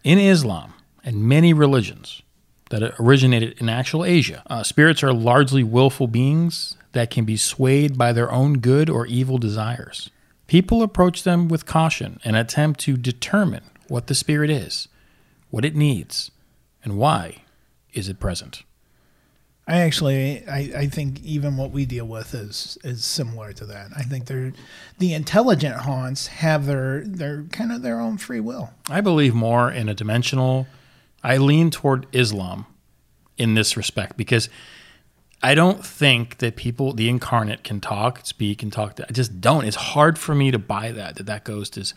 In 0.04 0.18
Islam 0.18 0.74
and 1.04 1.22
many 1.22 1.54
religions 1.54 2.24
that 2.72 2.82
originated 3.00 3.62
in 3.62 3.70
actual 3.70 4.04
Asia, 4.04 4.42
uh, 4.48 4.63
spirits 4.63 5.04
are 5.04 5.13
largely 5.13 5.63
willful 5.63 6.08
beings 6.08 6.75
that 6.94 7.12
can 7.12 7.25
be 7.25 7.38
swayed 7.38 7.98
by 7.98 8.12
their 8.12 8.32
own 8.32 8.58
good 8.58 8.89
or 8.89 9.06
evil 9.06 9.38
desires. 9.38 10.10
People 10.48 10.82
approach 10.82 11.24
them 11.24 11.48
with 11.48 11.66
caution 11.66 12.20
and 12.24 12.36
attempt 12.36 12.80
to 12.82 12.98
determine 12.98 13.63
what 13.88 14.08
the 14.08 14.16
spirit 14.16 14.50
is, 14.50 14.88
what 15.50 15.66
it 15.66 15.75
needs, 15.75 16.32
and 16.84 16.98
why 16.98 17.44
is 17.94 18.08
it 18.08 18.20
present. 18.20 18.63
I 19.68 19.80
actually, 19.80 20.48
I, 20.48 20.72
I 20.77 20.88
think 20.88 21.22
even 21.24 21.58
what 21.58 21.72
we 21.72 21.86
deal 21.86 22.06
with 22.06 22.34
is 22.34 22.77
is 22.86 23.04
similar 23.04 23.51
to 23.51 23.66
that. 23.66 23.89
I 23.98 24.04
think 24.04 24.25
they're 24.25 24.54
the 24.98 25.13
intelligent 25.13 25.75
haunts 25.75 26.27
have 26.27 26.66
their 26.66 27.04
their 27.04 27.44
kind 27.51 27.74
of 27.74 27.82
their 27.82 28.00
own 28.00 28.18
free 28.18 28.39
will. 28.39 28.70
I 28.89 29.01
believe 29.01 29.36
more 29.36 29.70
in 29.70 29.89
a 29.89 29.94
dimensional. 29.94 30.68
I 31.22 31.36
lean 31.36 31.70
toward 31.70 32.08
Islam 32.13 32.66
in 33.38 33.56
this 33.56 33.75
respect 33.75 34.16
because 34.16 34.48
I 35.44 35.53
don't 35.53 35.86
think 35.86 36.39
that 36.39 36.56
people, 36.56 36.94
the 36.94 37.10
incarnate, 37.10 37.63
can 37.63 37.79
talk, 37.79 38.22
speak, 38.25 38.63
and 38.63 38.74
talk. 38.74 39.00
I 39.08 39.12
just 39.12 39.39
don't. 39.39 39.65
It's 39.65 39.75
hard 39.75 40.17
for 40.17 40.34
me 40.34 40.51
to 40.51 40.60
buy 40.60 40.91
that 40.91 41.15
that 41.15 41.25
that 41.27 41.44
ghost 41.44 41.77
is. 41.77 41.94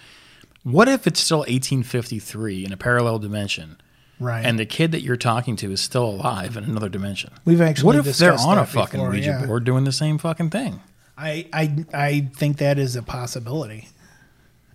What 0.63 0.89
if 0.89 1.07
it's 1.07 1.21
still 1.21 1.39
1853 1.39 2.67
in 2.67 2.73
a 2.73 2.77
parallel 2.77 3.19
dimension, 3.19 3.79
Right. 4.21 4.45
And 4.45 4.59
the 4.59 4.67
kid 4.67 4.93
that 4.93 5.01
you're 5.01 5.17
talking 5.17 5.57
to 5.57 5.73
is 5.73 5.81
still 5.81 6.05
alive 6.05 6.57
in 6.57 6.65
another 6.65 6.91
dimension. 6.91 7.33
We've 7.47 7.61
actually 7.61 7.87
What 7.87 8.07
if 8.07 8.19
they're 8.19 8.39
on 8.39 8.59
a 8.59 8.67
fucking 8.67 9.01
before, 9.01 9.11
Ouija 9.11 9.31
yeah. 9.31 9.47
board 9.47 9.65
doing 9.65 9.85
the 9.85 9.93
same 9.93 10.19
fucking 10.19 10.51
thing? 10.51 10.81
I, 11.17 11.47
I 11.53 11.85
I 11.93 12.31
think 12.37 12.59
that 12.59 12.79
is 12.79 12.97
a 12.97 13.03
possibility. 13.03 13.89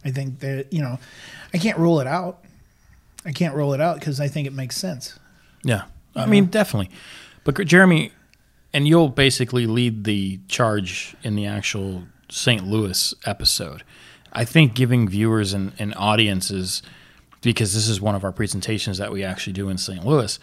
I 0.04 0.10
think 0.10 0.40
that 0.40 0.74
you 0.74 0.82
know, 0.82 1.00
I 1.54 1.60
can't 1.60 1.78
rule 1.78 2.00
it 2.00 2.08
out. 2.08 2.44
I 3.24 3.32
can't 3.32 3.56
rule 3.56 3.74
it 3.74 3.82
out 3.82 4.00
because 4.00 4.20
I 4.20 4.28
think 4.28 4.48
it 4.48 4.54
makes 4.54 4.78
sense. 4.78 5.18
Yeah. 5.64 5.84
I 6.16 6.26
mean, 6.26 6.46
definitely. 6.46 6.90
But 7.44 7.66
Jeremy, 7.66 8.12
and 8.76 8.90
you'll 8.90 9.08
basically 9.08 9.68
lead 9.68 10.04
the 10.04 10.38
charge 10.50 11.16
in 11.24 11.38
the 11.38 11.46
actual 11.46 12.04
St. 12.30 12.68
Louis 12.68 13.14
episode. 13.26 13.84
I 14.34 14.44
think 14.44 14.74
giving 14.74 15.08
viewers 15.08 15.54
and, 15.54 15.72
and 15.80 15.96
audiences, 15.96 16.84
because 17.42 17.74
this 17.74 17.88
is 17.88 18.02
one 18.02 18.16
of 18.16 18.26
our 18.26 18.34
presentations 18.34 18.98
that 18.98 19.14
we 19.14 19.24
actually 19.24 19.54
do 19.54 19.70
in 19.70 19.78
St. 19.78 20.06
Louis, 20.06 20.40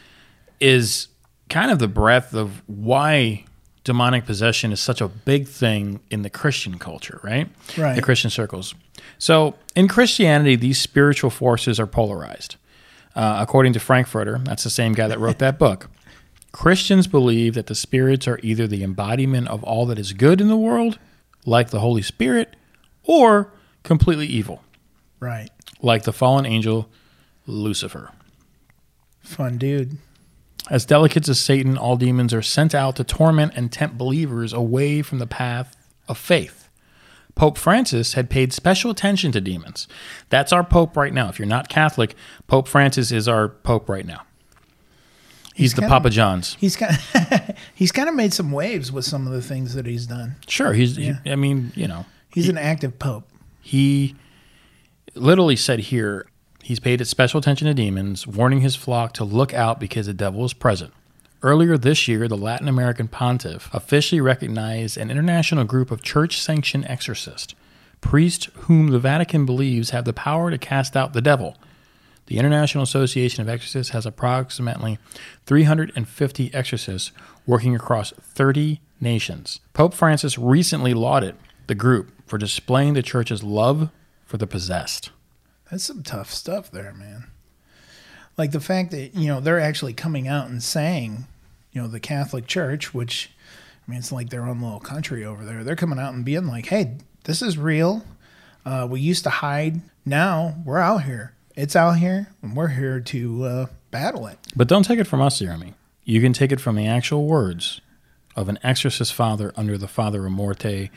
is 0.61 1.09
kind 1.51 1.71
of 1.71 1.79
the 1.79 1.89
breadth 1.89 2.33
of 2.33 2.63
why 2.67 3.45
demonic 3.85 4.25
possession 4.25 4.73
is 4.73 4.81
such 4.81 5.03
a 5.03 5.09
big 5.09 5.47
thing 5.47 6.01
in 6.09 6.23
the 6.23 6.31
Christian 6.31 6.79
culture, 6.79 7.21
right? 7.23 7.51
Right. 7.77 7.97
The 7.97 8.01
Christian 8.01 8.31
circles. 8.31 8.75
So 9.19 9.57
in 9.77 9.89
Christianity, 9.89 10.57
these 10.57 10.81
spiritual 10.81 11.29
forces 11.29 11.79
are 11.79 11.87
polarized. 11.87 12.57
Uh, 13.15 13.37
according 13.41 13.75
to 13.75 13.79
Frankfurter, 13.79 14.41
that's 14.43 14.65
the 14.65 14.71
same 14.71 14.95
guy 14.95 15.07
that 15.09 15.21
wrote 15.21 15.39
that 15.41 15.59
book. 15.59 15.91
Christians 16.53 17.07
believe 17.07 17.55
that 17.55 17.67
the 17.67 17.75
spirits 17.75 18.29
are 18.29 18.39
either 18.43 18.67
the 18.67 18.85
embodiment 18.85 19.49
of 19.49 19.65
all 19.65 19.87
that 19.87 19.99
is 19.99 20.13
good 20.13 20.41
in 20.41 20.49
the 20.49 20.57
world, 20.57 20.99
like 21.47 21.71
the 21.71 21.81
Holy 21.81 22.03
Spirit, 22.03 22.55
or 23.05 23.53
completely 23.83 24.27
evil, 24.27 24.63
Right. 25.19 25.49
like 25.81 26.05
the 26.05 26.13
fallen 26.13 26.45
angel 26.47 26.89
Lucifer. 27.47 28.11
Fun 29.21 29.57
dude. 29.59 29.97
As 30.71 30.85
delegates 30.85 31.29
of 31.29 31.37
Satan, 31.37 31.77
all 31.77 31.97
demons 31.97 32.33
are 32.33 32.43
sent 32.43 32.75
out 32.75 32.97
to 32.97 33.05
torment 33.05 33.53
and 33.57 33.73
tempt 33.73 33.99
believers 33.99 34.53
away 34.53 35.03
from 35.03 35.19
the 35.19 35.27
path 35.27 35.75
of 36.07 36.19
faith. 36.19 36.69
Pope 37.35 37.57
Francis 37.59 38.13
had 38.13 38.29
paid 38.31 38.53
special 38.53 38.91
attention 38.91 39.33
to 39.33 39.41
demons. 39.41 39.89
That's 40.29 40.53
our 40.53 40.63
Pope 40.63 40.97
right 40.97 41.13
now. 41.15 41.29
If 41.31 41.39
you're 41.39 41.49
not 41.49 41.69
Catholic, 41.71 42.15
Pope 42.47 42.69
Francis 42.69 43.11
is 43.11 43.27
our 43.27 43.49
Pope 43.49 43.89
right 43.89 44.07
now. 44.07 44.23
He's, 45.55 45.75
the 45.75 45.83
kinda- 45.83 45.95
Papa 45.95 46.11
John's. 46.11 46.57
He's 46.61 46.77
kind 46.77 46.93
of, 47.15 47.57
he's 47.75 47.93
kind 47.93 48.09
of 48.09 48.15
made 48.15 48.33
some 48.33 48.51
waves 48.53 48.91
with 48.91 49.05
some 49.05 49.27
of 49.27 49.33
the 49.33 49.43
things 49.43 49.75
that 49.75 49.87
he's 49.87 50.07
done. 50.07 50.37
Sure, 50.49 50.73
he's. 50.73 50.97
he- 50.97 51.15
I 51.27 51.37
mean, 51.37 51.73
you 51.77 51.87
know, 51.89 52.07
He's 52.33 52.49
an 52.49 52.57
active 52.59 52.99
pope. 52.99 53.29
he 53.61 54.17
literally 55.15 55.57
said 55.57 55.79
here 55.81 56.27
he's 56.63 56.81
paid 56.81 57.07
special 57.07 57.39
attention 57.39 57.67
to 57.69 57.75
demons, 57.75 58.27
warning 58.27 58.61
his 58.63 58.75
flock 58.77 59.13
to 59.15 59.25
look 59.25 59.53
out 59.53 59.79
because 59.79 60.07
the 60.07 60.15
devil 60.15 60.45
is 60.45 60.53
present. 60.55 60.93
Earlier 61.43 61.77
this 61.77 62.07
year, 62.07 62.29
the 62.29 62.37
Latin 62.37 62.69
American 62.69 63.09
pontiff 63.09 63.69
officially 63.75 64.21
recognized 64.21 64.97
an 64.97 65.11
international 65.11 65.65
group 65.65 65.91
of 65.91 66.01
church 66.03 66.41
sanctioned 66.41 66.87
exorcists, 66.89 67.55
priests 68.01 68.49
whom 68.61 68.89
the 68.89 69.01
Vatican 69.01 69.45
believes 69.45 69.91
have 69.91 70.05
the 70.05 70.13
power 70.13 70.51
to 70.51 70.57
cast 70.59 70.97
out 70.97 71.13
the 71.13 71.21
devil. 71.21 71.57
The 72.33 72.39
International 72.39 72.83
Association 72.83 73.43
of 73.43 73.49
Exorcists 73.51 73.93
has 73.93 74.07
approximately 74.07 74.99
350 75.45 76.55
exorcists 76.55 77.13
working 77.47 77.77
across 77.77 78.13
30 78.13 78.81
nations. 79.03 79.61
Pope 79.75 79.93
Francis 79.93 80.39
recently 80.39 80.95
lauded 80.95 81.37
the 81.67 81.75
group 81.75 82.11
for 82.25 82.39
displaying 82.39 82.95
the 82.95 83.03
church's 83.03 83.43
love 83.43 83.91
for 84.25 84.39
the 84.39 84.47
possessed. 84.47 85.11
That's 85.71 85.85
some 85.85 86.03
tough 86.03 86.33
stuff 86.33 86.71
there, 86.71 86.95
man. 86.95 87.27
Like 88.39 88.53
the 88.53 88.61
fact 88.61 88.93
that, 88.93 89.15
you 89.15 89.29
know, 89.29 89.41
they're 89.41 89.61
actually 89.61 89.93
coming 89.93 90.27
out 90.27 90.49
and 90.49 90.63
saying, 90.63 91.27
you 91.73 91.83
know, 91.83 91.87
the 91.87 92.01
Catholic 92.01 92.47
Church, 92.47 92.95
which, 92.95 93.31
I 93.87 93.91
mean, 93.91 93.99
it's 93.99 94.11
like 94.11 94.31
their 94.31 94.47
own 94.47 94.63
little 94.63 94.81
country 94.81 95.23
over 95.23 95.45
there. 95.45 95.65
They're 95.65 95.77
coming 95.77 95.99
out 95.99 96.15
and 96.15 96.25
being 96.25 96.47
like, 96.47 96.65
hey, 96.65 96.97
this 97.25 97.43
is 97.43 97.59
real. 97.59 98.07
Uh, 98.65 98.89
we 98.89 99.03
used 99.03 99.25
to 99.25 99.31
hide. 99.31 99.83
Now 100.07 100.57
we're 100.65 100.79
out 100.79 101.03
here. 101.03 101.35
It's 101.55 101.77
out 101.77 101.99
here, 101.99 102.29
and 102.41 102.57
we're 102.57 102.69
here 102.69 102.99
to 103.01 103.45
uh, 103.45 103.67
battle 103.91 104.27
it. 104.27 104.39
But 104.57 104.69
don't 104.69 104.85
take 104.85 104.99
it 104.99 105.07
from 105.07 105.21
us, 105.21 105.39
Jeremy. 105.39 105.75
You 106.05 106.21
can 106.21 106.33
take 106.33 106.51
it 106.51 106.61
from 106.61 106.77
the 106.77 106.87
actual 106.87 107.27
words 107.27 107.81
of 108.35 108.49
an 108.49 108.59
exorcist 108.63 109.13
father 109.13 109.53
under 109.55 109.77
the 109.77 109.87
Father 109.89 110.25
of 110.25 110.33
Morte 110.33 110.91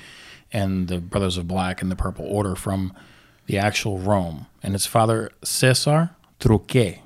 and 0.53 0.87
the 0.87 0.99
Brothers 0.99 1.37
of 1.37 1.47
Black 1.47 1.81
and 1.81 1.91
the 1.91 1.95
Purple 1.95 2.25
Order 2.25 2.55
from 2.55 2.93
the 3.47 3.57
actual 3.57 3.97
Rome. 3.99 4.47
And 4.63 4.73
it's 4.75 4.85
Father 4.85 5.29
Cesar 5.43 6.11
Truque. 6.39 6.99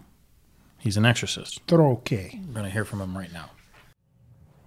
He's 0.77 0.95
an 0.97 1.05
exorcist. 1.05 1.59
Troque. 1.67 2.11
We're 2.11 2.53
going 2.53 2.65
to 2.65 2.69
hear 2.69 2.85
from 2.85 3.01
him 3.01 3.17
right 3.17 3.33
now. 3.33 3.49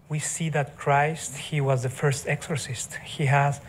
we 0.09 0.19
see 0.19 0.49
that 0.51 0.77
Christ, 0.77 1.37
he 1.39 1.61
was 1.61 1.85
the 1.85 1.89
first 1.89 2.27
exorcist. 2.27 2.97
He 3.05 3.27
has 3.27 3.61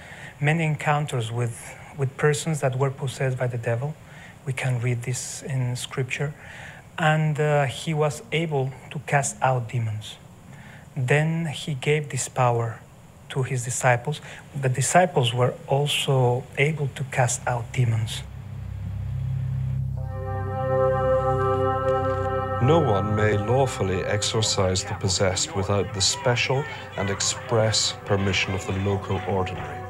many 0.41 0.65
encounters 0.65 1.32
with, 1.32 1.74
with 1.98 2.17
persons 2.17 2.62
that 2.62 2.77
were 2.77 2.89
possessed 2.89 3.38
by 3.38 3.48
the 3.48 3.60
devil. 3.60 3.96
We 4.46 4.54
can 4.54 4.80
read 4.82 5.04
this 5.04 5.42
in 5.44 5.76
scripture. 5.76 6.34
And 6.98 7.40
uh, 7.40 7.66
he 7.66 7.94
was 7.94 8.22
able 8.32 8.72
to 8.92 9.00
cast 9.08 9.36
out 9.42 9.70
demons. 9.70 10.18
Then 10.96 11.48
he 11.48 11.74
gave 11.74 12.10
this 12.10 12.30
power 12.30 12.80
to 13.30 13.44
his 13.44 13.64
disciples. 13.64 14.22
The 14.60 14.70
disciples 14.70 15.34
were 15.34 15.54
also 15.68 16.44
able 16.58 16.88
to 16.96 17.04
cast 17.06 17.42
out 17.48 17.72
demons. 17.74 18.24
No 22.64 22.80
one 22.80 23.16
may 23.16 23.38
lawfully 23.38 24.04
exorcise 24.06 24.86
the 24.86 24.94
possessed 24.94 25.54
without 25.54 25.94
the 25.94 26.00
special 26.00 26.64
and 26.96 27.10
express 27.10 27.96
permission 28.06 28.54
of 28.54 28.66
the 28.66 28.74
local 28.90 29.20
ordinary. 29.28 29.83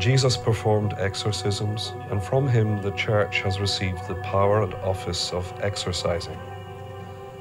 Jesus 0.00 0.34
performed 0.34 0.94
exorcisms, 0.96 1.92
and 2.10 2.24
from 2.24 2.48
him 2.48 2.80
the 2.80 2.92
Church 2.92 3.42
has 3.42 3.60
received 3.60 4.08
the 4.08 4.14
power 4.22 4.62
and 4.62 4.72
office 4.76 5.30
of 5.30 5.52
exorcising. 5.60 6.38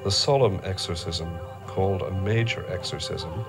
The 0.03 0.11
solemn 0.11 0.59
exorcism, 0.65 1.29
called 1.67 2.01
a 2.01 2.11
major 2.11 2.65
exorcism, 2.69 3.45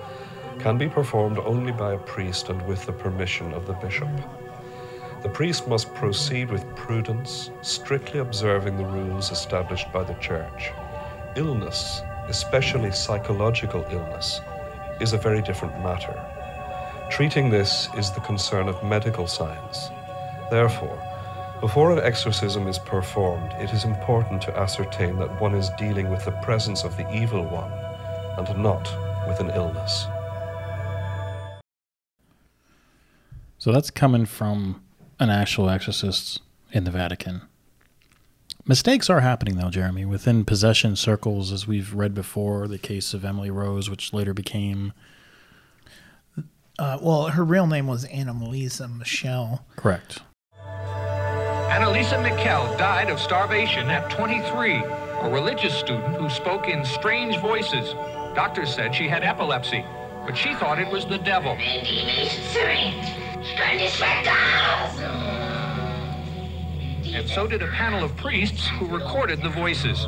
can 0.59 0.77
be 0.77 0.87
performed 0.87 1.39
only 1.39 1.73
by 1.73 1.91
a 1.91 1.97
priest 1.97 2.47
and 2.47 2.65
with 2.65 2.85
the 2.85 2.93
permission 2.93 3.51
of 3.51 3.67
the 3.67 3.73
bishop. 3.73 4.07
The 5.23 5.29
priest 5.29 5.67
must 5.67 5.93
proceed 5.93 6.49
with 6.49 6.73
prudence, 6.77 7.51
strictly 7.61 8.21
observing 8.21 8.77
the 8.77 8.85
rules 8.85 9.29
established 9.29 9.91
by 9.91 10.05
the 10.05 10.15
Church. 10.15 10.71
Illness, 11.35 12.01
especially 12.29 12.91
psychological 12.91 13.85
illness, 13.91 14.39
is 15.01 15.11
a 15.11 15.17
very 15.17 15.41
different 15.41 15.77
matter. 15.83 16.40
Treating 17.11 17.49
this 17.49 17.89
is 17.97 18.09
the 18.09 18.21
concern 18.21 18.69
of 18.69 18.81
medical 18.85 19.27
science. 19.27 19.89
Therefore, 20.49 20.97
before 21.59 21.91
an 21.91 21.99
exorcism 21.99 22.67
is 22.67 22.79
performed, 22.79 23.51
it 23.59 23.73
is 23.73 23.83
important 23.83 24.41
to 24.43 24.57
ascertain 24.57 25.19
that 25.19 25.41
one 25.41 25.53
is 25.53 25.69
dealing 25.77 26.09
with 26.09 26.23
the 26.23 26.31
presence 26.41 26.85
of 26.85 26.95
the 26.95 27.13
evil 27.13 27.43
one 27.43 27.69
and 28.37 28.63
not 28.63 28.89
with 29.27 29.41
an 29.41 29.49
illness. 29.49 30.07
So 33.57 33.73
that's 33.73 33.91
coming 33.91 34.25
from 34.25 34.81
an 35.19 35.29
actual 35.29 35.69
exorcist 35.69 36.41
in 36.71 36.85
the 36.85 36.91
Vatican. 36.91 37.41
Mistakes 38.65 39.09
are 39.09 39.19
happening, 39.19 39.57
though, 39.57 39.69
Jeremy, 39.69 40.05
within 40.05 40.45
possession 40.45 40.95
circles, 40.95 41.51
as 41.51 41.67
we've 41.67 41.93
read 41.93 42.13
before, 42.13 42.69
the 42.69 42.77
case 42.77 43.13
of 43.13 43.25
Emily 43.25 43.51
Rose, 43.51 43.89
which 43.89 44.13
later 44.13 44.33
became 44.33 44.93
Uh, 46.81 46.97
well, 46.99 47.27
her 47.27 47.43
real 47.43 47.67
name 47.67 47.85
was 47.85 48.05
Anna 48.05 48.33
Melissa 48.33 48.87
Michelle. 48.87 49.63
correct. 49.75 50.23
Anneliese 51.69 52.19
Michel 52.23 52.75
died 52.75 53.11
of 53.11 53.19
starvation 53.19 53.87
at 53.91 54.09
23, 54.09 54.77
a 54.77 55.29
religious 55.29 55.77
student 55.77 56.15
who 56.15 56.27
spoke 56.27 56.67
in 56.67 56.83
strange 56.83 57.37
voices. 57.37 57.93
Doctors 58.33 58.73
said 58.73 58.95
she 58.95 59.07
had 59.07 59.23
epilepsy, 59.23 59.85
but 60.25 60.35
she 60.35 60.55
thought 60.55 60.79
it 60.79 60.91
was 60.91 61.05
the 61.05 61.19
devil. 61.19 61.51
And 67.15 67.29
so 67.29 67.45
did 67.45 67.61
a 67.61 67.67
panel 67.67 68.03
of 68.03 68.17
priests 68.17 68.67
who 68.67 68.87
recorded 68.87 69.43
the 69.43 69.49
voices. 69.49 70.07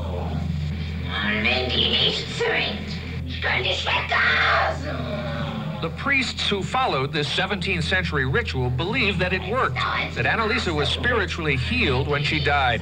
The 5.84 5.90
priests 5.90 6.48
who 6.48 6.64
followed 6.64 7.12
this 7.12 7.28
17th 7.36 7.84
century 7.84 8.26
ritual 8.26 8.70
believed 8.70 9.20
that 9.20 9.34
it 9.34 9.42
worked, 9.52 9.76
that 10.16 10.24
Anneliese 10.24 10.74
was 10.74 10.88
spiritually 10.88 11.58
healed 11.58 12.08
when 12.08 12.24
she 12.24 12.42
died. 12.42 12.82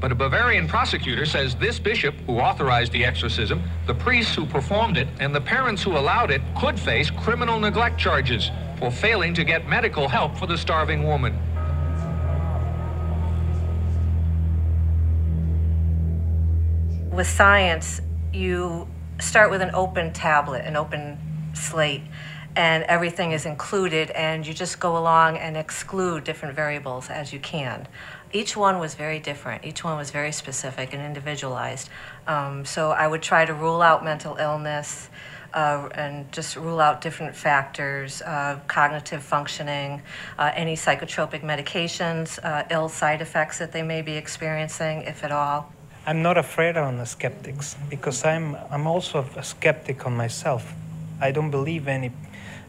But 0.00 0.10
a 0.10 0.16
Bavarian 0.16 0.66
prosecutor 0.66 1.26
says 1.26 1.54
this 1.54 1.78
bishop, 1.78 2.16
who 2.26 2.40
authorized 2.40 2.90
the 2.90 3.04
exorcism, 3.04 3.62
the 3.86 3.94
priests 3.94 4.34
who 4.34 4.46
performed 4.46 4.96
it, 4.96 5.06
and 5.20 5.32
the 5.32 5.40
parents 5.40 5.80
who 5.80 5.96
allowed 5.96 6.32
it 6.32 6.42
could 6.58 6.76
face 6.76 7.08
criminal 7.08 7.60
neglect 7.60 8.00
charges 8.00 8.50
for 8.80 8.90
failing 8.90 9.32
to 9.34 9.44
get 9.44 9.68
medical 9.68 10.08
help 10.08 10.36
for 10.36 10.48
the 10.48 10.58
starving 10.58 11.04
woman. 11.04 11.38
with 17.12 17.28
science, 17.28 18.00
you 18.32 18.88
start 19.20 19.48
with 19.48 19.62
an 19.62 19.70
open 19.72 20.12
tablet, 20.12 20.64
an 20.64 20.74
open 20.74 21.16
slate, 21.54 22.02
and 22.56 22.84
everything 22.84 23.32
is 23.32 23.46
included, 23.46 24.10
and 24.10 24.46
you 24.46 24.54
just 24.54 24.78
go 24.78 24.96
along 24.96 25.38
and 25.38 25.56
exclude 25.56 26.24
different 26.24 26.54
variables 26.54 27.10
as 27.10 27.32
you 27.32 27.40
can. 27.40 27.88
Each 28.32 28.56
one 28.56 28.78
was 28.78 28.94
very 28.94 29.20
different. 29.20 29.64
Each 29.64 29.84
one 29.84 29.96
was 29.96 30.10
very 30.10 30.32
specific 30.32 30.92
and 30.92 31.00
individualized. 31.00 31.88
Um, 32.26 32.64
so 32.64 32.90
I 32.90 33.06
would 33.06 33.22
try 33.22 33.44
to 33.44 33.54
rule 33.54 33.80
out 33.80 34.04
mental 34.04 34.36
illness 34.36 35.08
uh, 35.54 35.88
and 35.94 36.30
just 36.32 36.56
rule 36.56 36.80
out 36.80 37.00
different 37.00 37.34
factors, 37.34 38.22
uh, 38.22 38.58
cognitive 38.66 39.22
functioning, 39.22 40.02
uh, 40.38 40.50
any 40.54 40.74
psychotropic 40.74 41.42
medications, 41.42 42.44
uh, 42.44 42.64
ill 42.70 42.88
side 42.88 43.20
effects 43.20 43.58
that 43.58 43.70
they 43.70 43.82
may 43.82 44.02
be 44.02 44.16
experiencing, 44.16 45.02
if 45.02 45.22
at 45.22 45.30
all. 45.30 45.72
I'm 46.06 46.22
not 46.22 46.36
afraid 46.36 46.76
of 46.76 46.96
the 46.98 47.06
skeptics 47.06 47.76
because 47.88 48.24
I'm, 48.24 48.56
I'm 48.70 48.86
also 48.86 49.24
a 49.36 49.42
skeptic 49.42 50.06
on 50.06 50.16
myself. 50.16 50.74
I 51.20 51.30
don't 51.30 51.50
believe 51.50 51.88
any, 51.88 52.12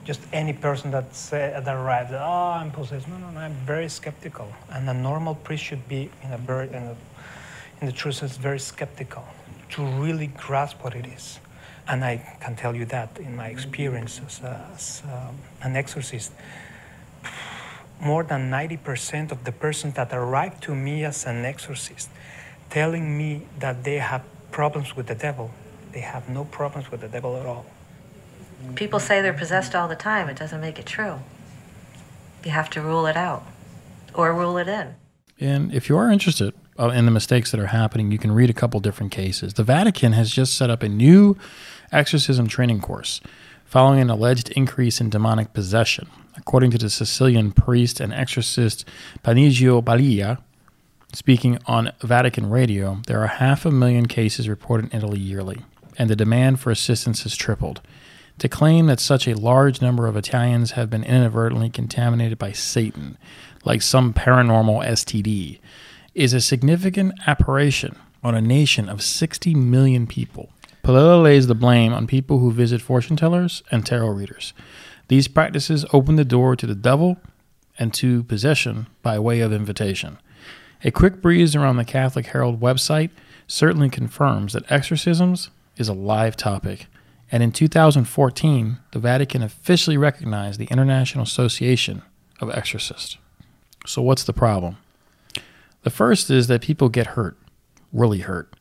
just 0.04 0.22
any 0.32 0.54
person 0.54 0.92
that, 0.92 1.16
say, 1.16 1.52
that 1.64 1.75
arrives, 1.75 2.12
oh, 2.14 2.52
I'm 2.60 2.72
possessed. 2.72 3.08
No, 3.08 3.18
no, 3.18 3.30
no, 3.32 3.40
I'm 3.40 3.54
very 3.66 3.90
skeptical. 3.90 4.52
And 4.70 4.90
a 4.90 4.94
normal 4.94 5.36
priest 5.36 5.64
should 5.64 5.88
be, 5.88 6.10
in, 6.24 6.32
a 6.32 6.38
very, 6.38 6.68
in, 6.68 6.75
a, 6.75 6.96
in 7.82 7.88
the 7.88 7.94
true 7.94 8.12
sense, 8.12 8.38
very 8.38 8.60
skeptical 8.60 9.25
to 9.72 9.84
really 9.84 10.28
grasp 10.28 10.84
what 10.84 10.96
it 10.96 11.06
is. 11.06 11.40
And 11.88 12.04
I 12.04 12.18
can 12.42 12.56
tell 12.56 12.75
you 12.75 12.86
that 12.86 13.18
in 13.20 13.36
my 13.36 13.48
experience 13.48 14.22
as, 14.25 14.40
a, 14.42 14.70
as 14.74 15.04
um, 15.06 15.38
an 15.62 15.75
exorcist, 15.75 16.32
more 18.00 18.24
than 18.24 18.52
90% 18.52 19.32
of 19.32 19.44
the 19.44 19.52
persons 19.52 19.94
that 19.96 20.14
arrive 20.14 20.60
to 20.62 20.75
me 20.75 21.06
as 21.06 21.25
an 21.25 21.46
exorcist 21.46 22.10
telling 22.70 23.18
me 23.18 23.46
that 23.60 23.84
they 23.84 23.96
have 23.96 24.24
problems 24.52 24.96
with 24.96 25.08
the 25.08 25.16
devil, 25.16 25.52
they 25.92 26.00
have 26.00 26.28
no 26.30 26.46
problems 26.46 26.92
with 26.92 27.02
the 27.02 27.08
devil 27.08 27.38
at 27.38 27.46
all. 27.46 27.66
People 28.76 29.00
say 29.00 29.22
they're 29.22 29.34
possessed 29.34 29.76
all 29.76 29.88
the 29.88 29.96
time. 29.96 30.30
It 30.30 30.38
doesn't 30.38 30.62
make 30.62 30.80
it 30.80 30.86
true. 30.86 31.20
You 32.44 32.52
have 32.52 32.70
to 32.72 32.82
rule 32.82 33.06
it 33.06 33.18
out 33.18 33.44
or 34.14 34.34
rule 34.34 34.58
it 34.58 34.68
in. 34.68 34.96
And 35.40 35.74
if 35.74 35.90
you 35.90 35.98
are 35.98 36.10
interested 36.10 36.54
uh, 36.80 36.90
in 36.90 37.06
the 37.06 37.12
mistakes 37.12 37.52
that 37.52 37.60
are 37.60 37.68
happening, 37.68 38.12
you 38.12 38.18
can 38.18 38.32
read 38.32 38.50
a 38.50 38.54
couple 38.54 38.80
different 38.80 39.12
cases. 39.12 39.56
The 39.56 39.64
Vatican 39.64 40.14
has 40.14 40.32
just 40.32 40.58
set 40.58 40.70
up 40.70 40.84
a 40.84 40.90
new 40.90 41.38
exorcism 41.92 42.48
training 42.48 42.82
course 42.82 43.22
following 43.66 44.00
an 44.00 44.10
alleged 44.10 44.50
increase 44.52 45.02
in 45.02 45.10
demonic 45.10 45.54
possession. 45.54 46.08
According 46.38 46.72
to 46.72 46.78
the 46.78 46.90
Sicilian 46.90 47.52
priest 47.52 48.00
and 48.00 48.14
exorcist 48.14 48.86
Benigno 49.24 49.84
Palilla, 49.84 50.40
speaking 51.14 51.60
on 51.66 51.92
Vatican 52.02 52.50
radio, 52.50 53.02
there 53.08 53.22
are 53.22 53.28
half 53.28 53.66
a 53.66 53.72
million 53.72 54.06
cases 54.06 54.48
reported 54.48 54.92
in 54.92 54.98
Italy 54.98 55.20
yearly, 55.20 55.64
and 55.98 56.10
the 56.10 56.16
demand 56.16 56.60
for 56.60 56.72
assistance 56.72 57.24
has 57.24 57.36
tripled. 57.36 57.82
To 58.39 58.50
claim 58.50 58.88
that 58.88 59.00
such 59.00 59.27
a 59.27 59.38
large 59.38 59.82
number 59.82 60.08
of 60.08 60.18
Italians 60.18 60.72
have 60.72 60.89
been 60.89 61.04
inadvertently 61.04 61.70
contaminated 61.70 62.38
by 62.38 62.51
Satan, 62.51 63.18
like 63.63 63.82
some 63.82 64.13
paranormal 64.13 64.86
STD, 64.86 65.60
is 66.13 66.34
a 66.34 66.42
significant 66.42 67.13
apparition 67.27 67.96
on 68.24 68.36
a 68.36 68.42
nation 68.42 68.89
of 68.89 69.02
60 69.02 69.56
million 69.56 70.06
people. 70.06 70.50
Palilla 70.84 71.21
lays 71.24 71.48
the 71.48 71.56
blame 71.56 71.93
on 71.93 72.08
people 72.08 72.39
who 72.39 72.52
visit 72.52 72.82
fortune 72.82 73.15
tellers 73.15 73.63
and 73.71 73.86
tarot 73.86 74.10
readers. 74.10 74.54
These 75.08 75.28
practices 75.28 75.86
open 75.93 76.15
the 76.15 76.26
door 76.26 76.56
to 76.56 76.67
the 76.67 76.76
devil 76.76 77.17
and 77.80 77.93
to 77.95 78.24
possession 78.24 78.88
by 79.02 79.17
way 79.17 79.39
of 79.39 79.54
invitation. 79.54 80.17
A 80.84 80.91
quick 80.91 81.21
breeze 81.21 81.56
around 81.56 81.78
the 81.78 81.86
Catholic 81.86 82.28
Herald 82.28 82.60
website 82.60 83.10
certainly 83.48 83.89
confirms 83.89 84.54
that 84.54 84.69
exorcisms 84.71 85.50
is 85.78 85.88
a 85.88 85.93
live 85.93 86.36
topic. 86.36 86.88
And 87.32 87.42
in 87.42 87.52
2014, 87.52 88.78
the 88.92 89.00
Vatican 89.00 89.42
officially 89.42 89.98
recognized 89.98 90.60
the 90.60 90.66
International 90.66 91.24
Association 91.24 92.02
of 92.40 92.50
Exorcists. 92.52 93.18
So, 93.86 94.02
what's 94.02 94.24
the 94.24 94.34
problem? 94.34 94.78
The 95.84 95.90
first 95.90 96.30
is 96.30 96.48
that 96.48 96.62
people 96.62 96.90
get 96.90 97.08
hurt, 97.08 97.38
really 97.92 98.20
hurt. 98.20 98.54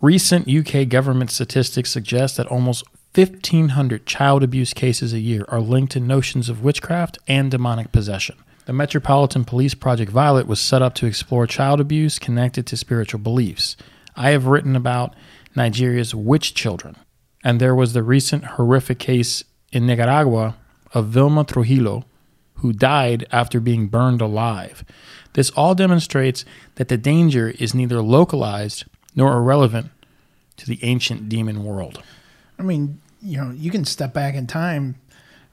Recent 0.00 0.48
UK 0.48 0.88
government 0.88 1.30
statistics 1.30 1.90
suggest 1.90 2.36
that 2.36 2.46
almost 2.46 2.84
1,500 3.14 4.06
child 4.06 4.42
abuse 4.42 4.72
cases 4.72 5.12
a 5.12 5.18
year 5.18 5.44
are 5.48 5.60
linked 5.60 5.92
to 5.92 6.00
notions 6.00 6.48
of 6.48 6.62
witchcraft 6.62 7.18
and 7.26 7.50
demonic 7.50 7.92
possession. 7.92 8.36
The 8.66 8.72
Metropolitan 8.72 9.44
Police 9.44 9.74
Project 9.74 10.12
Violet 10.12 10.46
was 10.46 10.60
set 10.60 10.80
up 10.80 10.94
to 10.94 11.06
explore 11.06 11.46
child 11.46 11.80
abuse 11.80 12.18
connected 12.18 12.66
to 12.68 12.76
spiritual 12.76 13.18
beliefs. 13.18 13.76
I 14.14 14.30
have 14.30 14.46
written 14.46 14.76
about 14.76 15.14
Nigeria's 15.56 16.14
witch 16.14 16.54
children, 16.54 16.96
and 17.42 17.60
there 17.60 17.74
was 17.74 17.92
the 17.92 18.02
recent 18.02 18.44
horrific 18.44 18.98
case 18.98 19.44
in 19.72 19.86
Nicaragua 19.86 20.56
of 20.92 21.06
Vilma 21.06 21.44
Trujillo, 21.44 22.04
who 22.56 22.72
died 22.72 23.26
after 23.32 23.60
being 23.60 23.88
burned 23.88 24.20
alive. 24.20 24.84
This 25.32 25.50
all 25.50 25.74
demonstrates 25.74 26.44
that 26.74 26.88
the 26.88 26.98
danger 26.98 27.50
is 27.58 27.74
neither 27.74 28.02
localized 28.02 28.84
nor 29.14 29.36
irrelevant 29.36 29.90
to 30.56 30.66
the 30.66 30.78
ancient 30.82 31.28
demon 31.28 31.64
world. 31.64 32.02
I 32.58 32.62
mean, 32.62 33.00
you 33.22 33.38
know, 33.38 33.50
you 33.50 33.70
can 33.70 33.84
step 33.84 34.12
back 34.12 34.34
in 34.34 34.46
time 34.46 34.96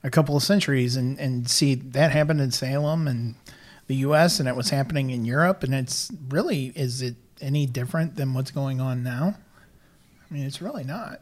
a 0.04 0.10
couple 0.10 0.36
of 0.36 0.44
centuries 0.44 0.96
and, 0.96 1.18
and 1.20 1.50
see 1.50 1.76
that 1.76 2.12
happened 2.12 2.42
in 2.42 2.52
Salem 2.52 3.08
and 3.08 3.36
the 3.88 3.96
US 3.98 4.40
and 4.40 4.48
it 4.48 4.56
was 4.56 4.70
happening 4.70 5.10
in 5.10 5.26
Europe 5.26 5.64
and 5.64 5.74
it's 5.74 6.12
really 6.30 6.68
is 6.76 7.02
it 7.02 7.16
any 7.42 7.66
different 7.66 8.16
than 8.16 8.34
what's 8.34 8.52
going 8.52 8.82
on 8.82 9.04
now? 9.04 9.36
I 10.30 10.34
mean, 10.34 10.44
it's 10.44 10.62
really 10.62 10.84
not. 10.84 11.22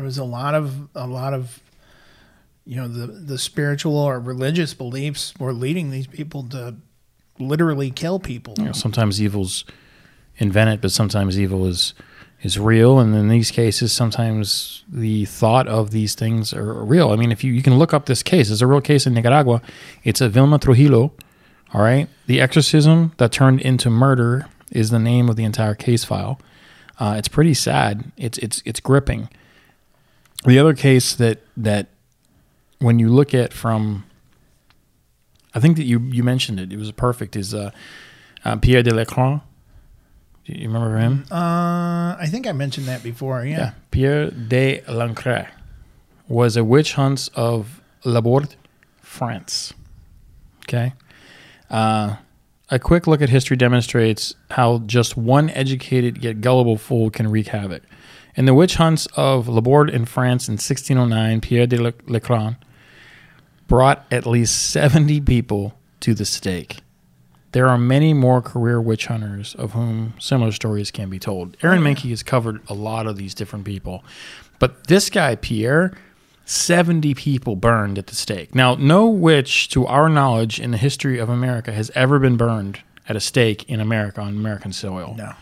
There 0.00 0.06
was 0.06 0.16
a 0.16 0.24
lot 0.24 0.54
of 0.54 0.88
a 0.94 1.06
lot 1.06 1.34
of 1.34 1.60
you 2.64 2.76
know 2.76 2.88
the 2.88 3.06
the 3.06 3.36
spiritual 3.36 3.98
or 3.98 4.18
religious 4.18 4.72
beliefs 4.72 5.34
were 5.38 5.52
leading 5.52 5.90
these 5.90 6.06
people 6.06 6.42
to 6.44 6.76
literally 7.38 7.90
kill 7.90 8.18
people. 8.18 8.54
You 8.56 8.64
know, 8.64 8.72
sometimes 8.72 9.20
evil's 9.20 9.66
invented, 10.38 10.80
but 10.80 10.90
sometimes 10.90 11.38
evil 11.38 11.66
is 11.66 11.92
is 12.40 12.58
real, 12.58 12.98
and 12.98 13.14
in 13.14 13.28
these 13.28 13.50
cases, 13.50 13.92
sometimes 13.92 14.84
the 14.88 15.26
thought 15.26 15.68
of 15.68 15.90
these 15.90 16.14
things 16.14 16.54
are 16.54 16.82
real. 16.82 17.10
I 17.10 17.16
mean, 17.16 17.30
if 17.30 17.44
you 17.44 17.52
you 17.52 17.60
can 17.60 17.78
look 17.78 17.92
up 17.92 18.06
this 18.06 18.22
case, 18.22 18.50
it's 18.50 18.62
a 18.62 18.66
real 18.66 18.80
case 18.80 19.06
in 19.06 19.12
Nicaragua. 19.12 19.60
It's 20.02 20.22
a 20.22 20.30
Vilma 20.30 20.58
Trujillo. 20.58 21.12
All 21.74 21.82
right, 21.82 22.08
the 22.26 22.40
exorcism 22.40 23.12
that 23.18 23.32
turned 23.32 23.60
into 23.60 23.90
murder 23.90 24.48
is 24.72 24.88
the 24.88 24.98
name 24.98 25.28
of 25.28 25.36
the 25.36 25.44
entire 25.44 25.74
case 25.74 26.04
file. 26.04 26.40
Uh, 26.98 27.16
it's 27.18 27.28
pretty 27.28 27.52
sad. 27.52 28.12
It's 28.16 28.38
it's 28.38 28.62
it's 28.64 28.80
gripping. 28.80 29.28
The 30.44 30.58
other 30.58 30.74
case 30.74 31.14
that 31.16 31.38
that 31.56 31.88
when 32.78 32.98
you 32.98 33.08
look 33.08 33.34
at 33.34 33.52
from, 33.52 34.04
I 35.54 35.60
think 35.60 35.76
that 35.76 35.84
you 35.84 36.00
you 36.00 36.22
mentioned 36.22 36.58
it. 36.58 36.72
It 36.72 36.78
was 36.78 36.92
perfect. 36.92 37.36
Is 37.36 37.54
uh, 37.54 37.70
uh, 38.44 38.56
Pierre 38.56 38.82
de 38.82 38.90
Lancre. 38.90 39.42
Do 40.46 40.52
you 40.52 40.66
remember 40.66 40.96
him? 40.98 41.26
Uh, 41.30 42.16
I 42.18 42.26
think 42.30 42.46
I 42.46 42.52
mentioned 42.52 42.88
that 42.88 43.02
before. 43.02 43.44
Yeah. 43.44 43.58
Yeah, 43.58 43.70
Pierre 43.90 44.30
de 44.30 44.80
Lancre 44.88 45.48
was 46.28 46.56
a 46.56 46.64
witch 46.64 46.94
hunt 46.94 47.28
of 47.34 47.80
Labourd, 48.04 48.56
France. 49.02 49.74
Okay. 50.64 50.94
Uh, 51.68 52.16
a 52.70 52.78
quick 52.78 53.06
look 53.06 53.20
at 53.20 53.28
history 53.28 53.56
demonstrates 53.56 54.34
how 54.50 54.78
just 54.78 55.16
one 55.16 55.50
educated 55.50 56.22
yet 56.22 56.40
gullible 56.40 56.78
fool 56.78 57.10
can 57.10 57.28
wreak 57.28 57.48
havoc. 57.48 57.82
In 58.36 58.44
the 58.44 58.54
witch 58.54 58.76
hunts 58.76 59.06
of 59.16 59.48
Labourd 59.48 59.90
in 59.90 60.04
France 60.04 60.48
in 60.48 60.52
1609, 60.52 61.40
Pierre 61.40 61.66
de 61.66 61.78
Lancre 61.78 62.56
brought 63.66 64.04
at 64.10 64.26
least 64.26 64.70
70 64.70 65.20
people 65.22 65.74
to 66.00 66.14
the 66.14 66.24
stake. 66.24 66.78
There 67.52 67.68
are 67.68 67.78
many 67.78 68.14
more 68.14 68.40
career 68.40 68.80
witch 68.80 69.06
hunters 69.06 69.54
of 69.56 69.72
whom 69.72 70.14
similar 70.20 70.52
stories 70.52 70.90
can 70.90 71.10
be 71.10 71.18
told. 71.18 71.56
Aaron 71.62 71.80
oh, 71.80 71.82
Mankey 71.82 72.10
has 72.10 72.22
covered 72.22 72.60
a 72.68 72.74
lot 72.74 73.06
of 73.06 73.16
these 73.16 73.34
different 73.34 73.64
people. 73.64 74.04
But 74.60 74.86
this 74.86 75.10
guy, 75.10 75.34
Pierre, 75.34 75.92
70 76.44 77.14
people 77.14 77.56
burned 77.56 77.98
at 77.98 78.06
the 78.06 78.14
stake. 78.14 78.54
Now, 78.54 78.76
no 78.76 79.08
witch, 79.08 79.68
to 79.70 79.86
our 79.86 80.08
knowledge, 80.08 80.60
in 80.60 80.70
the 80.70 80.76
history 80.76 81.18
of 81.18 81.28
America 81.28 81.72
has 81.72 81.90
ever 81.96 82.20
been 82.20 82.36
burned 82.36 82.80
at 83.08 83.16
a 83.16 83.20
stake 83.20 83.68
in 83.68 83.80
America 83.80 84.20
on 84.20 84.28
American 84.28 84.72
soil. 84.72 85.14
No. 85.16 85.32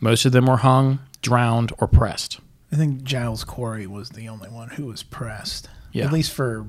Most 0.00 0.24
of 0.24 0.32
them 0.32 0.46
were 0.46 0.58
hung, 0.58 1.00
drowned, 1.22 1.72
or 1.78 1.86
pressed. 1.88 2.40
I 2.72 2.76
think 2.76 3.02
Giles 3.02 3.44
Corey 3.44 3.86
was 3.86 4.10
the 4.10 4.28
only 4.28 4.48
one 4.48 4.68
who 4.70 4.86
was 4.86 5.02
pressed. 5.02 5.68
Yeah. 5.92 6.04
At 6.06 6.12
least 6.12 6.32
for 6.32 6.66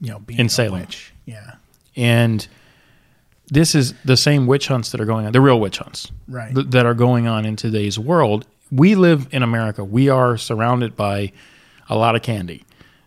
you 0.00 0.10
know 0.10 0.18
being 0.20 0.40
In 0.40 0.46
a 0.46 0.48
Salem. 0.50 0.80
witch. 0.80 1.12
Yeah. 1.26 1.54
And 1.96 2.46
this 3.48 3.74
is 3.74 3.94
the 4.04 4.16
same 4.16 4.46
witch 4.46 4.68
hunts 4.68 4.90
that 4.92 5.00
are 5.00 5.04
going 5.04 5.26
on, 5.26 5.32
the 5.32 5.40
real 5.40 5.60
witch 5.60 5.78
hunts 5.78 6.10
Right. 6.28 6.54
th- 6.54 6.68
that 6.68 6.86
are 6.86 6.94
going 6.94 7.26
on 7.28 7.44
in 7.44 7.56
today's 7.56 7.98
world. 7.98 8.46
We 8.70 8.94
live 8.94 9.28
in 9.30 9.42
America. 9.42 9.84
We 9.84 10.08
are 10.08 10.36
surrounded 10.36 10.96
by 10.96 11.32
a 11.88 11.96
lot 11.96 12.16
of 12.16 12.22
candy. 12.22 12.63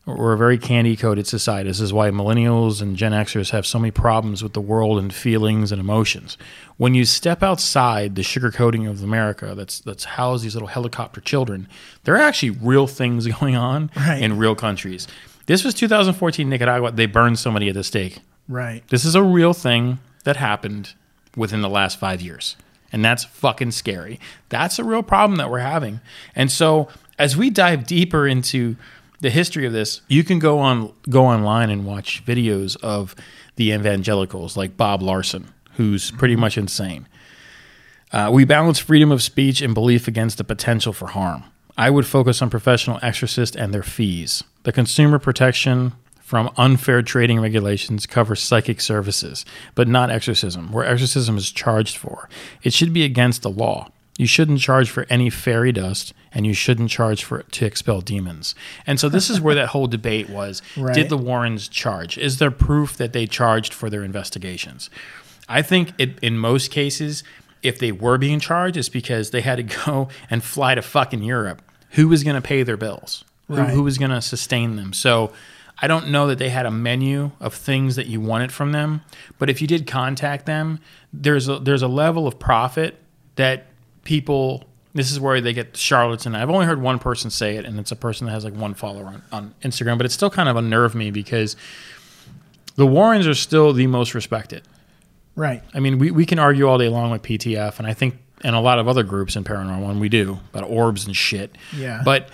We're 0.07 0.33
a 0.33 0.37
very 0.37 0.57
candy 0.57 0.95
coated 0.95 1.27
society. 1.27 1.69
This 1.69 1.81
is 1.81 1.91
why 1.91 2.09
millennials 2.11 2.81
and 2.81 2.95
Gen 2.95 3.11
Xers 3.11 3.49
have 3.51 3.65
so 3.67 3.77
many 3.77 3.91
problems 3.91 4.41
with 4.41 4.53
the 4.53 4.61
world 4.61 4.97
and 4.99 5.13
feelings 5.13 5.71
and 5.73 5.81
emotions. 5.81 6.37
When 6.77 6.93
you 6.95 7.03
step 7.03 7.43
outside 7.43 8.15
the 8.15 8.21
sugarcoating 8.21 8.89
of 8.89 9.03
America 9.03 9.53
that's 9.53 9.79
that's 9.81 10.05
housed 10.05 10.45
these 10.45 10.55
little 10.55 10.69
helicopter 10.69 11.19
children, 11.19 11.67
there 12.05 12.15
are 12.15 12.21
actually 12.21 12.51
real 12.51 12.87
things 12.87 13.27
going 13.39 13.55
on 13.57 13.91
Right. 13.97 14.21
in 14.21 14.37
real 14.37 14.55
countries. 14.55 15.07
This 15.45 15.63
was 15.65 15.73
2014 15.73 16.47
Nicaragua. 16.49 16.91
They 16.93 17.05
burned 17.05 17.37
somebody 17.37 17.67
at 17.67 17.75
the 17.75 17.83
stake. 17.83 18.19
Right. 18.47 18.83
This 18.87 19.03
is 19.03 19.13
a 19.15 19.21
real 19.23 19.53
thing 19.53 19.99
that 20.23 20.37
happened 20.37 20.93
within 21.35 21.61
the 21.61 21.69
last 21.69 21.99
five 21.99 22.21
years. 22.21 22.55
And 22.93 23.03
that's 23.03 23.25
fucking 23.25 23.71
scary. 23.71 24.19
That's 24.47 24.79
a 24.79 24.83
real 24.85 25.03
problem 25.03 25.37
that 25.37 25.51
we're 25.51 25.59
having. 25.59 25.99
And 26.33 26.49
so 26.49 26.87
as 27.19 27.35
we 27.35 27.49
dive 27.49 27.85
deeper 27.85 28.25
into 28.25 28.77
the 29.19 29.29
history 29.29 29.65
of 29.65 29.73
this, 29.73 30.01
you 30.07 30.23
can 30.23 30.39
go 30.39 30.59
on 30.59 30.93
go 31.09 31.25
online 31.25 31.69
and 31.69 31.85
watch 31.85 32.23
videos 32.25 32.77
of 32.81 33.15
the 33.55 33.71
evangelicals 33.71 34.55
like 34.55 34.77
Bob 34.77 35.01
Larson, 35.01 35.53
who's 35.73 36.11
pretty 36.11 36.35
much 36.35 36.57
insane. 36.57 37.07
Uh, 38.11 38.29
we 38.31 38.45
balance 38.45 38.79
freedom 38.79 39.11
of 39.11 39.21
speech 39.21 39.61
and 39.61 39.73
belief 39.73 40.07
against 40.07 40.37
the 40.37 40.43
potential 40.43 40.93
for 40.93 41.07
harm. 41.07 41.43
I 41.77 41.89
would 41.89 42.05
focus 42.05 42.41
on 42.41 42.49
professional 42.49 42.99
exorcists 43.01 43.55
and 43.55 43.73
their 43.73 43.83
fees. 43.83 44.43
The 44.63 44.71
consumer 44.71 45.19
protection 45.19 45.93
from 46.19 46.51
unfair 46.57 47.01
trading 47.01 47.39
regulations 47.39 48.05
covers 48.05 48.41
psychic 48.41 48.81
services, 48.81 49.45
but 49.75 49.87
not 49.87 50.09
exorcism, 50.09 50.71
where 50.71 50.85
exorcism 50.85 51.37
is 51.37 51.51
charged 51.51 51.97
for. 51.97 52.27
It 52.63 52.73
should 52.73 52.93
be 52.93 53.03
against 53.03 53.43
the 53.43 53.49
law. 53.49 53.89
You 54.17 54.27
shouldn't 54.27 54.59
charge 54.59 54.89
for 54.89 55.05
any 55.09 55.29
fairy 55.29 55.71
dust, 55.71 56.13
and 56.33 56.45
you 56.45 56.53
shouldn't 56.53 56.89
charge 56.89 57.23
for 57.23 57.43
to 57.43 57.65
expel 57.65 58.01
demons. 58.01 58.55
And 58.85 58.99
so 58.99 59.09
this 59.09 59.29
is 59.29 59.39
where 59.39 59.55
that 59.55 59.69
whole 59.69 59.87
debate 59.87 60.29
was: 60.29 60.61
Right. 60.77 60.93
Did 60.93 61.09
the 61.09 61.17
Warrens 61.17 61.67
charge? 61.67 62.17
Is 62.17 62.39
there 62.39 62.51
proof 62.51 62.97
that 62.97 63.13
they 63.13 63.27
charged 63.27 63.73
for 63.73 63.89
their 63.89 64.03
investigations? 64.03 64.89
I 65.47 65.61
think 65.61 65.93
it, 65.97 66.19
in 66.21 66.37
most 66.37 66.71
cases, 66.71 67.23
if 67.63 67.79
they 67.79 67.91
were 67.91 68.17
being 68.17 68.39
charged, 68.39 68.75
it's 68.75 68.89
because 68.89 69.29
they 69.29 69.41
had 69.41 69.57
to 69.57 69.63
go 69.85 70.09
and 70.29 70.43
fly 70.43 70.75
to 70.75 70.81
fucking 70.81 71.23
Europe. 71.23 71.61
Who 71.91 72.07
was 72.07 72.23
going 72.23 72.35
to 72.35 72.41
pay 72.41 72.63
their 72.63 72.77
bills? 72.77 73.23
Who, 73.47 73.55
who 73.55 73.83
was 73.83 73.97
going 73.97 74.11
to 74.11 74.21
sustain 74.21 74.75
them? 74.75 74.91
So 74.91 75.31
I 75.79 75.87
don't 75.87 76.09
know 76.09 76.27
that 76.27 76.37
they 76.37 76.49
had 76.49 76.65
a 76.65 76.71
menu 76.71 77.31
of 77.39 77.53
things 77.53 77.95
that 77.95 78.07
you 78.07 78.19
wanted 78.19 78.51
from 78.51 78.73
them. 78.73 79.01
But 79.37 79.49
if 79.49 79.61
you 79.61 79.67
did 79.67 79.87
contact 79.87 80.45
them, 80.45 80.79
there's 81.13 81.47
a, 81.47 81.59
there's 81.59 81.81
a 81.81 81.87
level 81.87 82.27
of 82.27 82.39
profit 82.39 82.99
that 83.35 83.67
people. 84.07 84.63
This 84.93 85.11
is 85.11 85.19
where 85.19 85.41
they 85.41 85.53
get 85.53 85.75
charlatan. 85.77 86.33
I've 86.33 86.49
only 86.49 86.65
heard 86.65 86.81
one 86.81 86.97
person 86.97 87.29
say 87.29 87.57
it, 87.57 87.65
and 87.65 87.77
it's 87.79 87.91
a 87.91 87.95
person 87.95 88.25
that 88.25 88.31
has 88.31 88.43
like 88.45 88.55
one 88.55 88.73
follower 88.73 89.05
on, 89.05 89.21
on 89.31 89.53
Instagram. 89.61 89.97
But 89.97 90.05
it 90.07 90.11
still 90.11 90.29
kind 90.31 90.47
of 90.49 90.55
unnerved 90.55 90.95
me 90.95 91.11
because 91.11 91.55
the 92.75 92.87
Warrens 92.87 93.27
are 93.27 93.35
still 93.35 93.73
the 93.73 93.85
most 93.85 94.15
respected. 94.15 94.63
Right. 95.35 95.61
I 95.73 95.79
mean, 95.81 95.99
we, 95.99 96.09
we 96.09 96.25
can 96.25 96.39
argue 96.39 96.67
all 96.67 96.77
day 96.79 96.87
long 96.89 97.11
with 97.11 97.21
PTF, 97.21 97.77
and 97.77 97.85
I 97.85 97.93
think, 97.93 98.17
and 98.43 98.55
a 98.55 98.59
lot 98.59 98.79
of 98.79 98.87
other 98.87 99.03
groups 99.03 99.35
in 99.35 99.43
paranormal, 99.43 99.87
and 99.89 99.99
we 99.99 100.09
do 100.09 100.39
about 100.53 100.63
orbs 100.67 101.05
and 101.05 101.15
shit. 101.15 101.55
Yeah. 101.75 102.01
But 102.03 102.29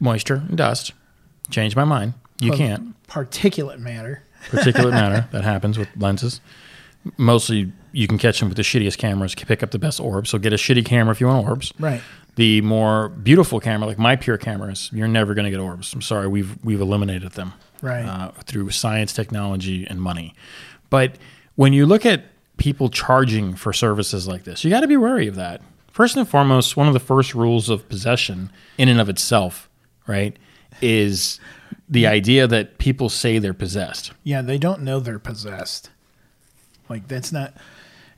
moisture 0.00 0.42
and 0.48 0.58
dust, 0.58 0.92
change 1.48 1.74
my 1.76 1.84
mind. 1.84 2.14
You 2.38 2.50
Well, 2.50 2.58
can't. 2.58 3.06
Particulate 3.08 3.78
matter. 3.78 4.24
Particulate 4.50 4.90
matter 5.02 5.26
that 5.32 5.44
happens 5.44 5.78
with 5.78 5.88
lenses. 5.96 6.40
Mostly, 7.16 7.72
you 7.96 8.06
can 8.06 8.18
catch 8.18 8.40
them 8.40 8.48
with 8.48 8.56
the 8.56 8.62
shittiest 8.62 8.98
cameras. 8.98 9.34
Pick 9.34 9.62
up 9.62 9.70
the 9.70 9.78
best 9.78 10.00
orbs. 10.00 10.30
So 10.30 10.38
get 10.38 10.52
a 10.52 10.56
shitty 10.56 10.84
camera 10.84 11.12
if 11.12 11.20
you 11.20 11.26
want 11.26 11.46
orbs. 11.46 11.72
Right. 11.78 12.02
The 12.34 12.60
more 12.60 13.08
beautiful 13.08 13.60
camera, 13.60 13.86
like 13.88 13.98
my 13.98 14.16
pure 14.16 14.36
cameras, 14.36 14.90
you're 14.92 15.08
never 15.08 15.32
going 15.34 15.46
to 15.46 15.50
get 15.50 15.58
orbs. 15.60 15.94
I'm 15.94 16.02
sorry, 16.02 16.28
we've 16.28 16.62
we've 16.62 16.80
eliminated 16.80 17.32
them 17.32 17.54
Right. 17.80 18.04
uh, 18.04 18.30
through 18.44 18.70
science, 18.70 19.12
technology, 19.14 19.86
and 19.86 20.00
money. 20.02 20.34
But 20.90 21.16
when 21.54 21.72
you 21.72 21.86
look 21.86 22.04
at 22.04 22.24
people 22.58 22.90
charging 22.90 23.54
for 23.54 23.72
services 23.72 24.28
like 24.28 24.44
this, 24.44 24.62
you 24.64 24.70
got 24.70 24.80
to 24.80 24.86
be 24.88 24.96
wary 24.98 25.26
of 25.28 25.34
that. 25.36 25.62
First 25.90 26.16
and 26.18 26.28
foremost, 26.28 26.76
one 26.76 26.86
of 26.88 26.92
the 26.92 27.00
first 27.00 27.34
rules 27.34 27.70
of 27.70 27.88
possession, 27.88 28.50
in 28.76 28.90
and 28.90 29.00
of 29.00 29.08
itself, 29.08 29.70
right, 30.06 30.36
is 30.82 31.40
the 31.88 32.06
idea 32.06 32.46
that 32.46 32.76
people 32.76 33.08
say 33.08 33.38
they're 33.38 33.54
possessed. 33.54 34.12
Yeah, 34.24 34.42
they 34.42 34.58
don't 34.58 34.82
know 34.82 35.00
they're 35.00 35.18
possessed. 35.18 35.88
Like 36.90 37.08
that's 37.08 37.32
not. 37.32 37.54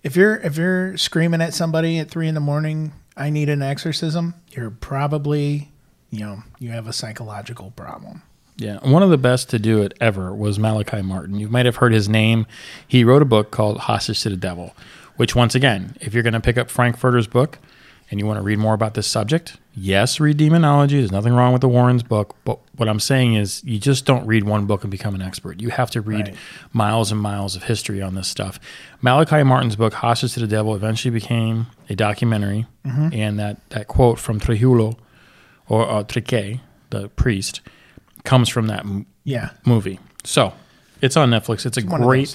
If 0.02 0.16
you're 0.16 0.37
if 0.37 0.56
you're 0.56 0.96
screaming 0.96 1.40
at 1.40 1.54
somebody 1.54 1.98
at 1.98 2.11
three 2.11 2.28
in 2.28 2.34
the 2.34 2.40
morning, 2.40 2.92
I 3.16 3.30
need 3.30 3.48
an 3.48 3.62
exorcism. 3.62 4.34
You're 4.52 4.70
probably, 4.70 5.70
you 6.11 6.20
know, 6.20 6.42
you 6.58 6.70
have 6.70 6.87
a 6.87 6.92
psychological 6.92 7.72
problem. 7.72 8.22
Yeah, 8.56 8.78
one 8.78 9.04
of 9.04 9.11
the 9.11 9.18
best 9.18 9.50
to 9.50 9.58
do 9.58 9.82
it 9.82 9.94
ever 10.00 10.34
was 10.34 10.58
Malachi 10.58 11.00
Martin. 11.00 11.38
You 11.38 11.48
might 11.48 11.66
have 11.66 11.76
heard 11.76 11.92
his 11.92 12.08
name. 12.08 12.46
He 12.87 13.04
wrote 13.04 13.22
a 13.22 13.26
book 13.26 13.52
called 13.52 13.78
Hostage 13.78 14.22
to 14.22 14.30
the 14.30 14.37
Devil, 14.37 14.74
which, 15.16 15.37
once 15.37 15.54
again, 15.54 15.96
if 16.00 16.12
you're 16.12 16.24
going 16.24 16.32
to 16.32 16.40
pick 16.40 16.58
up 16.58 16.68
Frankfurter's 16.68 17.28
book 17.28 17.58
and 18.11 18.18
you 18.18 18.27
want 18.27 18.38
to 18.38 18.42
read 18.42 18.59
more 18.59 18.75
about 18.75 18.94
this 18.94 19.07
subject, 19.07 19.59
yes, 19.75 20.18
read 20.18 20.37
Demonology. 20.38 20.99
There's 20.99 21.12
nothing 21.12 21.35
wrong 21.35 21.53
with 21.53 21.61
the 21.61 21.68
Warrens 21.68 22.03
book. 22.03 22.37
But 22.44 22.59
what 22.77 22.88
I'm 22.88 23.01
saying 23.01 23.35
is, 23.35 23.62
you 23.64 23.79
just 23.79 24.07
don't 24.07 24.27
read 24.27 24.44
one 24.44 24.64
book 24.66 24.83
and 24.83 24.90
become 24.90 25.14
an 25.14 25.21
expert. 25.23 25.61
You 25.61 25.68
have 25.71 25.90
to 25.90 26.01
read 26.01 26.29
Right. 26.29 26.37
miles 26.73 27.12
and 27.12 27.21
miles 27.21 27.55
of 27.55 27.64
history 27.64 28.01
on 28.01 28.14
this 28.14 28.27
stuff. 28.29 28.59
Malachi 29.03 29.42
Martin's 29.42 29.77
book, 29.77 29.92
Hostage 29.94 30.33
to 30.35 30.40
the 30.40 30.47
Devil, 30.47 30.75
eventually 30.75 31.12
became 31.12 31.66
a 31.90 31.94
documentary. 31.94 32.66
And 32.85 33.38
that, 33.38 33.59
that 33.71 33.87
quote 33.88 34.18
from 34.18 34.40
Trujillo, 34.40 34.97
or 35.68 35.87
uh, 35.88 36.03
Trique, 36.05 36.61
the 36.88 37.09
priest, 37.11 37.61
comes 38.25 38.49
from 38.49 38.68
that 38.68 38.81
m- 38.81 39.05
Yeah. 39.25 39.51
movie. 39.66 40.01
So 40.25 40.55
it's 41.03 41.16
on 41.16 41.31
Netflix. 41.31 41.66
It's 41.66 41.77
a 41.77 41.81
of 41.83 41.87
great, 41.88 42.35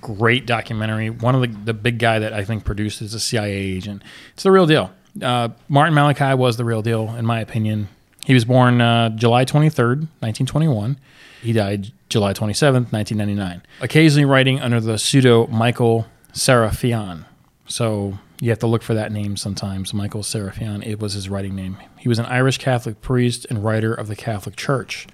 great 0.00 0.46
documentary. 0.46 1.10
One 1.10 1.34
of 1.34 1.42
the, 1.42 1.48
the 1.48 1.74
big 1.74 1.98
guy 1.98 2.18
that 2.18 2.32
I 2.32 2.42
think 2.44 2.64
produced 2.64 3.02
is 3.02 3.12
a 3.12 3.20
CIA 3.20 3.52
agent. 3.52 4.02
It's 4.32 4.42
the 4.44 4.50
real 4.50 4.66
deal. 4.66 4.90
Uh, 5.20 5.50
Martin 5.68 5.94
Malachi 5.94 6.34
was 6.34 6.56
the 6.56 6.64
real 6.64 6.82
deal, 6.82 7.14
in 7.14 7.26
my 7.26 7.40
opinion. 7.40 7.88
He 8.24 8.34
was 8.34 8.44
born 8.44 8.80
uh, 8.80 9.10
July 9.10 9.44
23rd, 9.44 10.08
1921. 10.20 10.98
He 11.42 11.52
died 11.52 11.92
July 12.08 12.32
27th, 12.32 12.92
1999. 12.92 13.62
Occasionally 13.80 14.24
writing 14.24 14.60
under 14.60 14.80
the 14.80 14.96
pseudo 14.96 15.48
Michael 15.48 16.06
Serafian. 16.32 17.24
So 17.66 18.18
you 18.40 18.50
have 18.50 18.60
to 18.60 18.66
look 18.66 18.82
for 18.82 18.94
that 18.94 19.10
name 19.12 19.36
sometimes. 19.36 19.92
Michael 19.92 20.22
Serafian, 20.22 20.82
it 20.82 21.00
was 21.00 21.14
his 21.14 21.28
writing 21.28 21.56
name. 21.56 21.76
He 21.98 22.08
was 22.08 22.18
an 22.18 22.26
Irish 22.26 22.58
Catholic 22.58 23.00
priest 23.00 23.46
and 23.50 23.64
writer 23.64 23.92
of 23.92 24.08
the 24.08 24.16
Catholic 24.16 24.56
Church. 24.56 25.06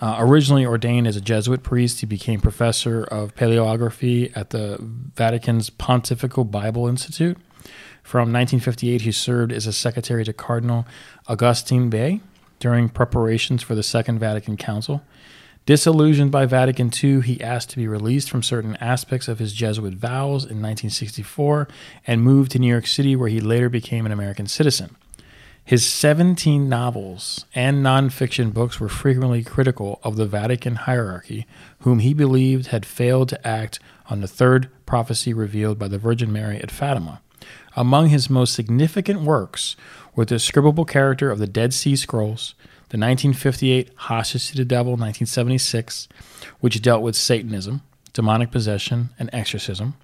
Uh, 0.00 0.16
originally 0.18 0.66
ordained 0.66 1.06
as 1.06 1.16
a 1.16 1.20
Jesuit 1.22 1.62
priest, 1.62 2.00
he 2.00 2.06
became 2.06 2.40
professor 2.40 3.02
of 3.04 3.34
paleography 3.34 4.30
at 4.36 4.50
the 4.50 4.76
Vatican's 4.80 5.70
Pontifical 5.70 6.44
Bible 6.44 6.86
Institute. 6.86 7.38
From 8.06 8.32
1958, 8.32 9.00
he 9.00 9.10
served 9.10 9.50
as 9.50 9.66
a 9.66 9.72
secretary 9.72 10.24
to 10.26 10.32
Cardinal 10.32 10.86
Augustin 11.26 11.90
Bea 11.90 12.20
during 12.60 12.88
preparations 12.88 13.64
for 13.64 13.74
the 13.74 13.82
Second 13.82 14.20
Vatican 14.20 14.56
Council. 14.56 15.02
Disillusioned 15.66 16.30
by 16.30 16.46
Vatican 16.46 16.92
II, 17.02 17.22
he 17.22 17.42
asked 17.42 17.70
to 17.70 17.76
be 17.76 17.88
released 17.88 18.30
from 18.30 18.44
certain 18.44 18.76
aspects 18.76 19.26
of 19.26 19.40
his 19.40 19.52
Jesuit 19.52 19.94
vows 19.94 20.44
in 20.44 20.62
1964 20.62 21.66
and 22.06 22.22
moved 22.22 22.52
to 22.52 22.60
New 22.60 22.68
York 22.68 22.86
City, 22.86 23.16
where 23.16 23.28
he 23.28 23.40
later 23.40 23.68
became 23.68 24.06
an 24.06 24.12
American 24.12 24.46
citizen. 24.46 24.94
His 25.64 25.84
17 25.84 26.68
novels 26.68 27.44
and 27.56 27.84
nonfiction 27.84 28.54
books 28.54 28.78
were 28.78 28.88
frequently 28.88 29.42
critical 29.42 29.98
of 30.04 30.14
the 30.14 30.26
Vatican 30.26 30.76
hierarchy, 30.76 31.44
whom 31.80 31.98
he 31.98 32.14
believed 32.14 32.68
had 32.68 32.86
failed 32.86 33.30
to 33.30 33.44
act 33.44 33.80
on 34.08 34.20
the 34.20 34.28
third 34.28 34.68
prophecy 34.86 35.34
revealed 35.34 35.76
by 35.76 35.88
the 35.88 35.98
Virgin 35.98 36.32
Mary 36.32 36.58
at 36.58 36.70
Fatima. 36.70 37.20
Among 37.76 38.08
his 38.08 38.30
most 38.30 38.54
significant 38.54 39.20
works 39.20 39.76
were 40.14 40.24
the 40.24 40.36
scribal 40.36 40.88
character 40.88 41.30
of 41.30 41.38
the 41.38 41.46
Dead 41.46 41.74
Sea 41.74 41.94
Scrolls, 41.94 42.54
the 42.88 42.98
1958 42.98 43.90
Hostage 43.96 44.50
to 44.50 44.56
the 44.56 44.64
Devil 44.64 44.92
1976, 44.92 46.08
which 46.60 46.80
dealt 46.80 47.02
with 47.02 47.14
Satanism, 47.14 47.82
demonic 48.14 48.50
possession, 48.50 49.10
and 49.18 49.28
exorcism. 49.32 49.94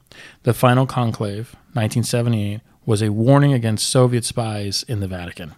The 0.43 0.53
Final 0.53 0.85
Conclave 0.85 1.55
1978 1.73 2.61
was 2.85 3.01
a 3.01 3.11
warning 3.11 3.55
against 3.55 3.89
Soviet 3.89 4.27
spies 4.27 4.83
in 4.87 5.01
the 5.01 5.09
Vatican. 5.09 5.55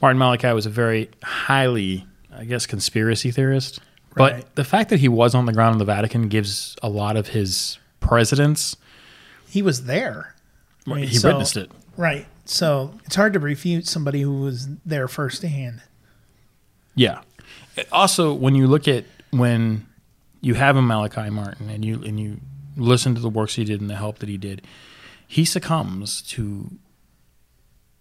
Martin 0.00 0.18
Malachi 0.18 0.52
was 0.52 0.64
a 0.64 0.70
very 0.70 1.10
highly, 1.22 2.06
I 2.32 2.44
guess, 2.44 2.64
conspiracy 2.64 3.30
theorist. 3.30 3.80
But 4.16 4.54
the 4.54 4.64
fact 4.64 4.90
that 4.90 5.00
he 5.00 5.08
was 5.08 5.34
on 5.34 5.44
the 5.44 5.52
ground 5.52 5.74
in 5.74 5.78
the 5.78 5.84
Vatican 5.84 6.28
gives 6.28 6.76
a 6.82 6.88
lot 6.88 7.16
of 7.16 7.28
his 7.28 7.78
presidents. 8.00 8.76
He 9.48 9.60
was 9.60 9.84
there. 9.84 10.33
I 10.86 10.94
mean, 10.94 11.06
he 11.08 11.16
so- 11.16 11.28
witnessed 11.28 11.56
it. 11.56 11.70
Right. 11.96 12.26
So 12.44 12.92
it's 13.04 13.14
hard 13.16 13.32
to 13.34 13.38
refute 13.38 13.86
somebody 13.86 14.20
who 14.20 14.40
was 14.40 14.68
there 14.84 15.08
firsthand. 15.08 15.80
Yeah. 16.94 17.20
Also, 17.90 18.32
when 18.34 18.54
you 18.54 18.66
look 18.66 18.86
at 18.88 19.04
when 19.30 19.86
you 20.40 20.54
have 20.54 20.76
a 20.76 20.82
Malachi 20.82 21.30
Martin 21.30 21.70
and 21.70 21.84
you 21.84 22.02
and 22.04 22.20
you 22.20 22.40
listen 22.76 23.14
to 23.14 23.20
the 23.20 23.28
works 23.30 23.54
he 23.54 23.64
did 23.64 23.80
and 23.80 23.88
the 23.88 23.96
help 23.96 24.18
that 24.18 24.28
he 24.28 24.36
did, 24.36 24.62
he 25.26 25.44
succumbs 25.44 26.20
to 26.22 26.70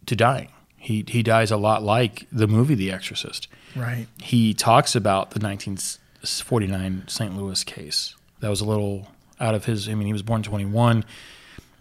to 0.07 0.15
dying. 0.15 0.49
He 0.75 1.05
he 1.07 1.23
dies 1.23 1.49
a 1.51 1.57
lot 1.57 1.81
like 1.83 2.27
the 2.31 2.47
movie 2.47 2.75
The 2.75 2.91
Exorcist. 2.91 3.47
Right. 3.75 4.07
he 4.21 4.53
talks 4.53 4.95
about 4.95 5.31
the 5.31 5.39
1949 5.39 7.03
St. 7.07 7.35
Louis 7.37 7.63
case. 7.63 8.15
That 8.39 8.49
was 8.49 8.61
a 8.61 8.65
little 8.65 9.07
out 9.39 9.55
of 9.55 9.65
his. 9.65 9.87
I 9.89 9.95
mean, 9.95 10.07
he 10.07 10.13
was 10.13 10.21
born 10.21 10.43
21. 10.43 11.05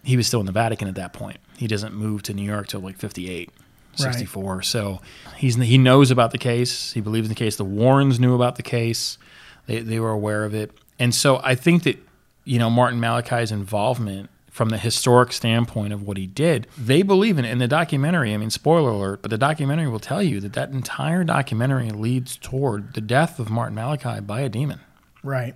He 0.03 0.17
was 0.17 0.27
still 0.27 0.39
in 0.39 0.45
the 0.45 0.51
Vatican 0.51 0.87
at 0.87 0.95
that 0.95 1.13
point. 1.13 1.37
He 1.57 1.67
doesn't 1.67 1.93
move 1.93 2.23
to 2.23 2.33
New 2.33 2.43
York 2.43 2.67
till 2.67 2.81
like 2.81 2.97
58, 2.97 3.49
64. 3.95 4.61
So 4.63 5.01
he's 5.37 5.55
he 5.55 5.77
knows 5.77 6.11
about 6.11 6.31
the 6.31 6.37
case. 6.37 6.93
He 6.93 7.01
believes 7.01 7.27
in 7.27 7.29
the 7.29 7.35
case. 7.35 7.55
The 7.55 7.63
Warrens 7.65 8.19
knew 8.19 8.35
about 8.35 8.55
the 8.55 8.63
case. 8.63 9.17
They 9.65 9.79
they 9.79 9.99
were 9.99 10.11
aware 10.11 10.43
of 10.43 10.53
it. 10.53 10.71
And 10.99 11.15
so 11.15 11.39
I 11.43 11.55
think 11.55 11.83
that 11.83 11.97
you 12.43 12.59
know 12.59 12.69
Martin 12.69 12.99
Malachi's 12.99 13.51
involvement 13.51 14.29
from 14.53 14.69
the 14.69 14.77
historic 14.77 15.33
standpoint 15.33 15.91
of 15.91 16.03
what 16.03 16.15
he 16.15 16.27
did, 16.27 16.67
they 16.77 17.01
believe 17.01 17.39
in 17.39 17.45
it. 17.45 17.49
In 17.49 17.57
the 17.57 17.67
documentary, 17.67 18.35
I 18.35 18.37
mean, 18.37 18.51
spoiler 18.51 18.91
alert, 18.91 19.23
but 19.23 19.31
the 19.31 19.37
documentary 19.37 19.87
will 19.87 19.99
tell 19.99 20.21
you 20.21 20.39
that 20.41 20.53
that 20.53 20.69
entire 20.69 21.23
documentary 21.23 21.89
leads 21.89 22.37
toward 22.37 22.93
the 22.93 23.01
death 23.01 23.39
of 23.39 23.49
Martin 23.49 23.73
Malachi 23.73 24.19
by 24.21 24.41
a 24.41 24.49
demon. 24.49 24.79
Right. 25.23 25.55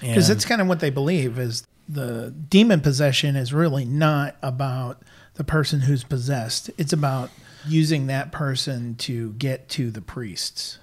Because 0.00 0.30
it's 0.30 0.44
kind 0.44 0.60
of 0.60 0.66
what 0.66 0.80
they 0.80 0.90
believe 0.90 1.38
is 1.38 1.64
the 1.88 2.30
demon 2.30 2.80
possession 2.80 3.36
is 3.36 3.52
really 3.52 3.84
not 3.84 4.36
about 4.42 5.02
the 5.34 5.44
person 5.44 5.80
who's 5.80 6.04
possessed. 6.04 6.70
It's 6.76 6.92
about 6.92 7.30
using 7.66 8.06
that 8.08 8.30
person 8.32 8.94
to 8.96 9.32
get 9.32 9.68
to 9.70 9.90
the 9.90 10.00
priests. 10.00 10.78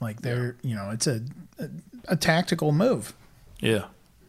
Like 0.00 0.22
they're, 0.22 0.56
you 0.62 0.74
know, 0.74 0.90
it's 0.90 1.06
a, 1.06 1.22
a 1.58 1.68
a 2.08 2.16
tactical 2.16 2.72
move. 2.72 3.14
yeah, 3.60 3.86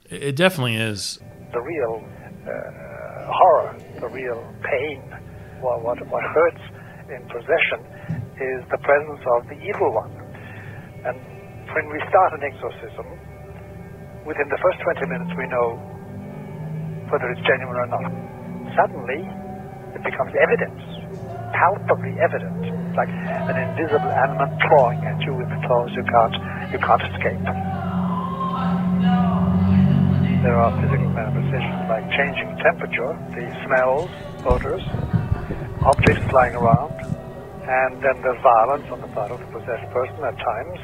it 0.10 0.24
it 0.24 0.36
definitely 0.36 0.76
is. 0.76 1.20
the 1.54 1.62
real 1.62 2.04
uh, 2.46 3.32
horror, 3.32 3.78
the 4.00 4.08
real 4.08 4.42
pain, 4.64 5.02
what, 5.62 5.82
what, 5.84 5.98
what 6.10 6.24
hurts 6.24 6.62
in 7.10 7.22
possession 7.30 7.80
is 8.36 8.64
the 8.72 8.78
presence 8.84 9.22
of 9.38 9.48
the 9.48 9.58
evil 9.64 9.94
one. 9.94 10.12
And 11.06 11.16
when 11.74 11.90
we 11.90 12.00
start 12.10 12.34
an 12.34 12.44
exorcism, 12.44 13.06
within 14.26 14.48
the 14.50 14.60
first 14.62 14.80
20 14.82 15.08
minutes 15.08 15.32
we 15.38 15.48
know 15.48 15.80
whether 17.10 17.30
it's 17.34 17.42
genuine 17.46 17.78
or 17.78 17.90
not. 17.90 18.10
Suddenly, 18.78 19.22
it 19.98 20.02
becomes 20.06 20.34
evidence, 20.38 20.82
palpably 21.54 22.14
evident, 22.22 22.62
like 22.94 23.10
an 23.10 23.58
invisible 23.58 24.14
animal 24.14 24.50
clawing 24.70 25.02
at 25.04 25.18
you 25.26 25.34
with 25.34 25.50
claws 25.66 25.90
you 25.98 26.06
can't, 26.06 26.36
you 26.72 26.80
can't 26.80 27.04
escape. 27.10 27.46
There 30.40 30.56
are 30.56 30.72
physical 30.80 31.10
manifestations 31.12 31.84
like 31.92 32.06
changing 32.16 32.50
temperature, 32.64 33.12
the 33.36 33.46
smells, 33.68 34.08
odors, 34.48 34.86
objects 35.84 36.24
flying 36.32 36.56
around, 36.56 36.96
and 37.68 38.00
then 38.00 38.16
there's 38.24 38.40
violence 38.40 38.88
on 38.88 39.02
the 39.02 39.12
part 39.12 39.32
of 39.32 39.40
the 39.42 39.50
possessed 39.52 39.90
person 39.92 40.16
at 40.24 40.38
times. 40.40 40.80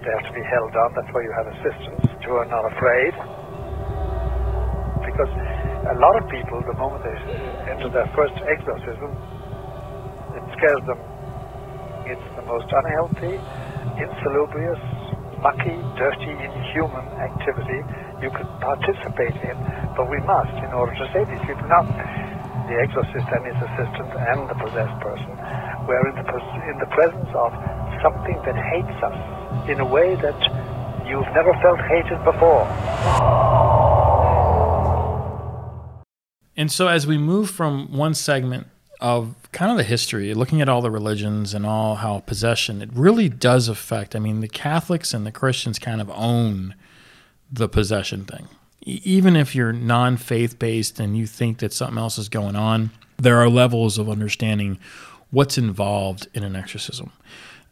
They 0.00 0.10
have 0.16 0.26
to 0.26 0.34
be 0.34 0.40
held 0.48 0.72
down. 0.72 0.96
That's 0.96 1.12
why 1.12 1.22
you 1.22 1.32
have 1.36 1.46
assistants 1.52 2.08
who 2.24 2.40
are 2.40 2.48
not 2.48 2.64
afraid. 2.72 3.12
A 5.80 5.96
lot 5.96 6.12
of 6.20 6.28
people, 6.28 6.60
the 6.68 6.76
moment 6.76 7.00
they 7.00 7.16
enter 7.72 7.88
their 7.88 8.04
first 8.12 8.36
exorcism, 8.44 9.16
it 10.36 10.44
scares 10.60 10.84
them. 10.84 11.00
It's 12.04 12.28
the 12.36 12.44
most 12.44 12.68
unhealthy, 12.68 13.40
insalubrious, 13.96 14.76
mucky, 15.40 15.72
dirty, 15.96 16.36
inhuman 16.36 17.08
activity 17.16 17.80
you 18.20 18.28
could 18.28 18.48
participate 18.60 19.32
in, 19.40 19.56
but 19.96 20.04
we 20.12 20.20
must 20.28 20.52
in 20.60 20.68
order 20.76 20.92
to 20.92 21.04
save 21.16 21.24
these 21.32 21.40
people. 21.48 21.64
Now, 21.64 21.88
the 22.68 22.76
exorcist 22.76 23.24
and 23.32 23.42
his 23.48 23.56
assistant 23.56 24.12
and 24.20 24.52
the 24.52 24.58
possessed 24.60 25.00
person 25.00 25.32
were 25.88 26.04
in 26.12 26.14
the, 26.20 26.26
in 26.68 26.76
the 26.76 26.90
presence 26.92 27.32
of 27.32 27.56
something 28.04 28.36
that 28.44 28.56
hates 28.68 28.98
us 29.00 29.16
in 29.64 29.80
a 29.80 29.88
way 29.88 30.12
that 30.20 30.40
you've 31.08 31.32
never 31.32 31.56
felt 31.64 31.80
hated 31.88 32.20
before. 32.20 32.68
And 36.60 36.70
so, 36.70 36.88
as 36.88 37.06
we 37.06 37.16
move 37.16 37.48
from 37.48 37.90
one 37.96 38.12
segment 38.12 38.66
of 39.00 39.34
kind 39.50 39.70
of 39.70 39.78
the 39.78 39.82
history, 39.82 40.34
looking 40.34 40.60
at 40.60 40.68
all 40.68 40.82
the 40.82 40.90
religions 40.90 41.54
and 41.54 41.64
all 41.64 41.94
how 41.94 42.18
possession, 42.18 42.82
it 42.82 42.90
really 42.92 43.30
does 43.30 43.66
affect. 43.66 44.14
I 44.14 44.18
mean, 44.18 44.40
the 44.40 44.46
Catholics 44.48 45.14
and 45.14 45.24
the 45.24 45.32
Christians 45.32 45.78
kind 45.78 46.02
of 46.02 46.10
own 46.10 46.74
the 47.50 47.66
possession 47.66 48.26
thing. 48.26 48.46
E- 48.84 49.00
Even 49.04 49.36
if 49.36 49.54
you're 49.54 49.72
non 49.72 50.18
faith 50.18 50.58
based 50.58 51.00
and 51.00 51.16
you 51.16 51.26
think 51.26 51.60
that 51.60 51.72
something 51.72 51.96
else 51.96 52.18
is 52.18 52.28
going 52.28 52.56
on, 52.56 52.90
there 53.16 53.38
are 53.38 53.48
levels 53.48 53.96
of 53.96 54.10
understanding 54.10 54.78
what's 55.30 55.56
involved 55.56 56.28
in 56.34 56.42
an 56.42 56.56
exorcism. 56.56 57.10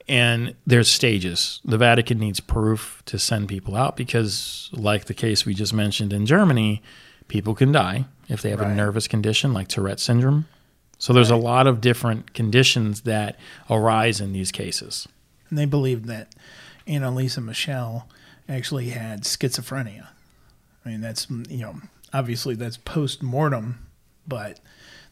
And 0.09 0.55
there's 0.66 0.90
stages. 0.90 1.61
The 1.62 1.77
Vatican 1.77 2.18
needs 2.18 2.40
proof 2.40 3.03
to 3.05 3.18
send 3.18 3.48
people 3.51 3.77
out 3.77 3.98
because, 3.98 4.70
like 4.72 5.05
the 5.05 5.12
case 5.12 5.44
we 5.44 5.53
just 5.53 5.74
mentioned 5.74 6.14
in 6.14 6.24
Germany, 6.24 6.81
people 7.28 7.54
can 7.54 7.72
die 7.72 8.06
if 8.28 8.42
they 8.42 8.50
have 8.50 8.60
a 8.60 8.74
nervous 8.74 9.06
condition 9.06 9.52
like 9.52 9.68
Tourette 9.68 10.00
syndrome. 10.00 10.46
So 10.98 11.12
there's 11.12 11.30
a 11.30 11.36
lot 11.36 11.66
of 11.66 11.80
different 11.80 12.34
conditions 12.34 13.02
that 13.02 13.38
arise 13.70 14.20
in 14.20 14.32
these 14.32 14.50
cases. 14.50 15.06
And 15.48 15.58
they 15.58 15.64
believed 15.64 16.06
that 16.06 16.34
Anneliese 16.86 17.42
Michelle 17.42 18.08
actually 18.48 18.88
had 18.90 19.22
schizophrenia. 19.22 20.08
I 20.84 20.88
mean, 20.88 21.00
that's, 21.00 21.28
you 21.30 21.58
know, 21.58 21.76
obviously 22.12 22.54
that's 22.54 22.76
post 22.76 23.22
mortem, 23.22 23.86
but 24.26 24.58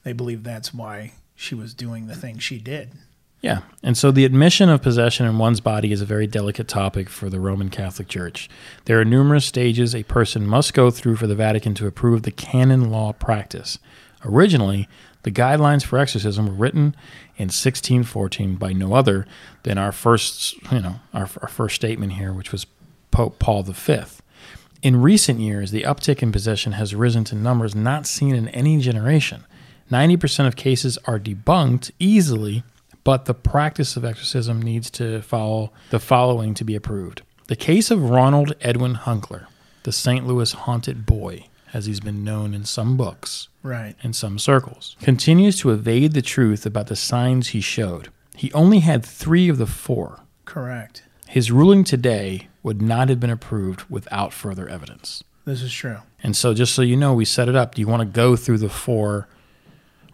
they 0.02 0.12
believe 0.12 0.42
that's 0.42 0.74
why 0.74 1.12
she 1.34 1.54
was 1.54 1.74
doing 1.74 2.06
the 2.06 2.16
thing 2.16 2.38
she 2.38 2.58
did. 2.58 2.92
Yeah. 3.40 3.60
And 3.82 3.96
so 3.96 4.10
the 4.10 4.24
admission 4.24 4.68
of 4.68 4.82
possession 4.82 5.26
in 5.26 5.38
one's 5.38 5.60
body 5.60 5.92
is 5.92 6.00
a 6.00 6.06
very 6.06 6.26
delicate 6.26 6.68
topic 6.68 7.08
for 7.08 7.28
the 7.28 7.38
Roman 7.38 7.68
Catholic 7.68 8.08
Church. 8.08 8.48
There 8.86 9.00
are 9.00 9.04
numerous 9.04 9.44
stages 9.44 9.94
a 9.94 10.02
person 10.04 10.46
must 10.46 10.74
go 10.74 10.90
through 10.90 11.16
for 11.16 11.26
the 11.26 11.34
Vatican 11.34 11.74
to 11.74 11.86
approve 11.86 12.22
the 12.22 12.30
canon 12.30 12.90
law 12.90 13.12
practice. 13.12 13.78
Originally, 14.24 14.88
the 15.22 15.30
guidelines 15.30 15.84
for 15.84 15.98
exorcism 15.98 16.46
were 16.46 16.54
written 16.54 16.96
in 17.36 17.48
1614 17.48 18.56
by 18.56 18.72
no 18.72 18.94
other 18.94 19.26
than 19.64 19.76
our 19.76 19.92
first, 19.92 20.54
you 20.72 20.80
know, 20.80 20.96
our, 21.12 21.28
our 21.42 21.48
first 21.48 21.76
statement 21.76 22.14
here, 22.14 22.32
which 22.32 22.52
was 22.52 22.66
Pope 23.10 23.38
Paul 23.38 23.62
V. 23.62 24.02
In 24.82 25.02
recent 25.02 25.40
years, 25.40 25.70
the 25.70 25.82
uptick 25.82 26.22
in 26.22 26.32
possession 26.32 26.72
has 26.72 26.94
risen 26.94 27.24
to 27.24 27.34
numbers 27.34 27.74
not 27.74 28.06
seen 28.06 28.34
in 28.34 28.48
any 28.50 28.78
generation. 28.78 29.44
90% 29.90 30.46
of 30.46 30.56
cases 30.56 30.98
are 31.06 31.18
debunked 31.18 31.90
easily, 31.98 32.62
but 33.06 33.24
the 33.26 33.34
practice 33.34 33.96
of 33.96 34.04
exorcism 34.04 34.60
needs 34.60 34.90
to 34.90 35.22
follow 35.22 35.72
the 35.90 36.00
following 36.00 36.54
to 36.54 36.64
be 36.64 36.74
approved. 36.74 37.22
The 37.46 37.54
case 37.56 37.90
of 37.92 38.10
Ronald 38.10 38.54
Edwin 38.60 38.94
Hunkeler, 38.96 39.46
the 39.84 39.92
St. 39.92 40.26
Louis 40.26 40.52
haunted 40.52 41.06
boy, 41.06 41.46
as 41.72 41.86
he's 41.86 42.00
been 42.00 42.24
known 42.24 42.52
in 42.52 42.64
some 42.64 42.96
books 42.96 43.48
Right. 43.62 43.94
in 44.02 44.12
some 44.12 44.38
circles, 44.40 44.96
continues 45.00 45.58
to 45.60 45.70
evade 45.70 46.12
the 46.14 46.22
truth 46.22 46.66
about 46.66 46.88
the 46.88 46.96
signs 46.96 47.48
he 47.48 47.60
showed. 47.60 48.08
He 48.34 48.52
only 48.52 48.80
had 48.80 49.04
three 49.04 49.48
of 49.48 49.58
the 49.58 49.66
four. 49.66 50.20
Correct. 50.44 51.04
His 51.28 51.52
ruling 51.52 51.84
today 51.84 52.48
would 52.64 52.82
not 52.82 53.08
have 53.08 53.20
been 53.20 53.30
approved 53.30 53.84
without 53.88 54.32
further 54.32 54.68
evidence. 54.68 55.22
This 55.44 55.62
is 55.62 55.72
true. 55.72 55.98
And 56.24 56.34
so, 56.36 56.54
just 56.54 56.74
so 56.74 56.82
you 56.82 56.96
know, 56.96 57.14
we 57.14 57.24
set 57.24 57.48
it 57.48 57.54
up. 57.54 57.76
Do 57.76 57.80
you 57.80 57.86
want 57.86 58.00
to 58.00 58.06
go 58.06 58.34
through 58.34 58.58
the 58.58 58.68
four, 58.68 59.28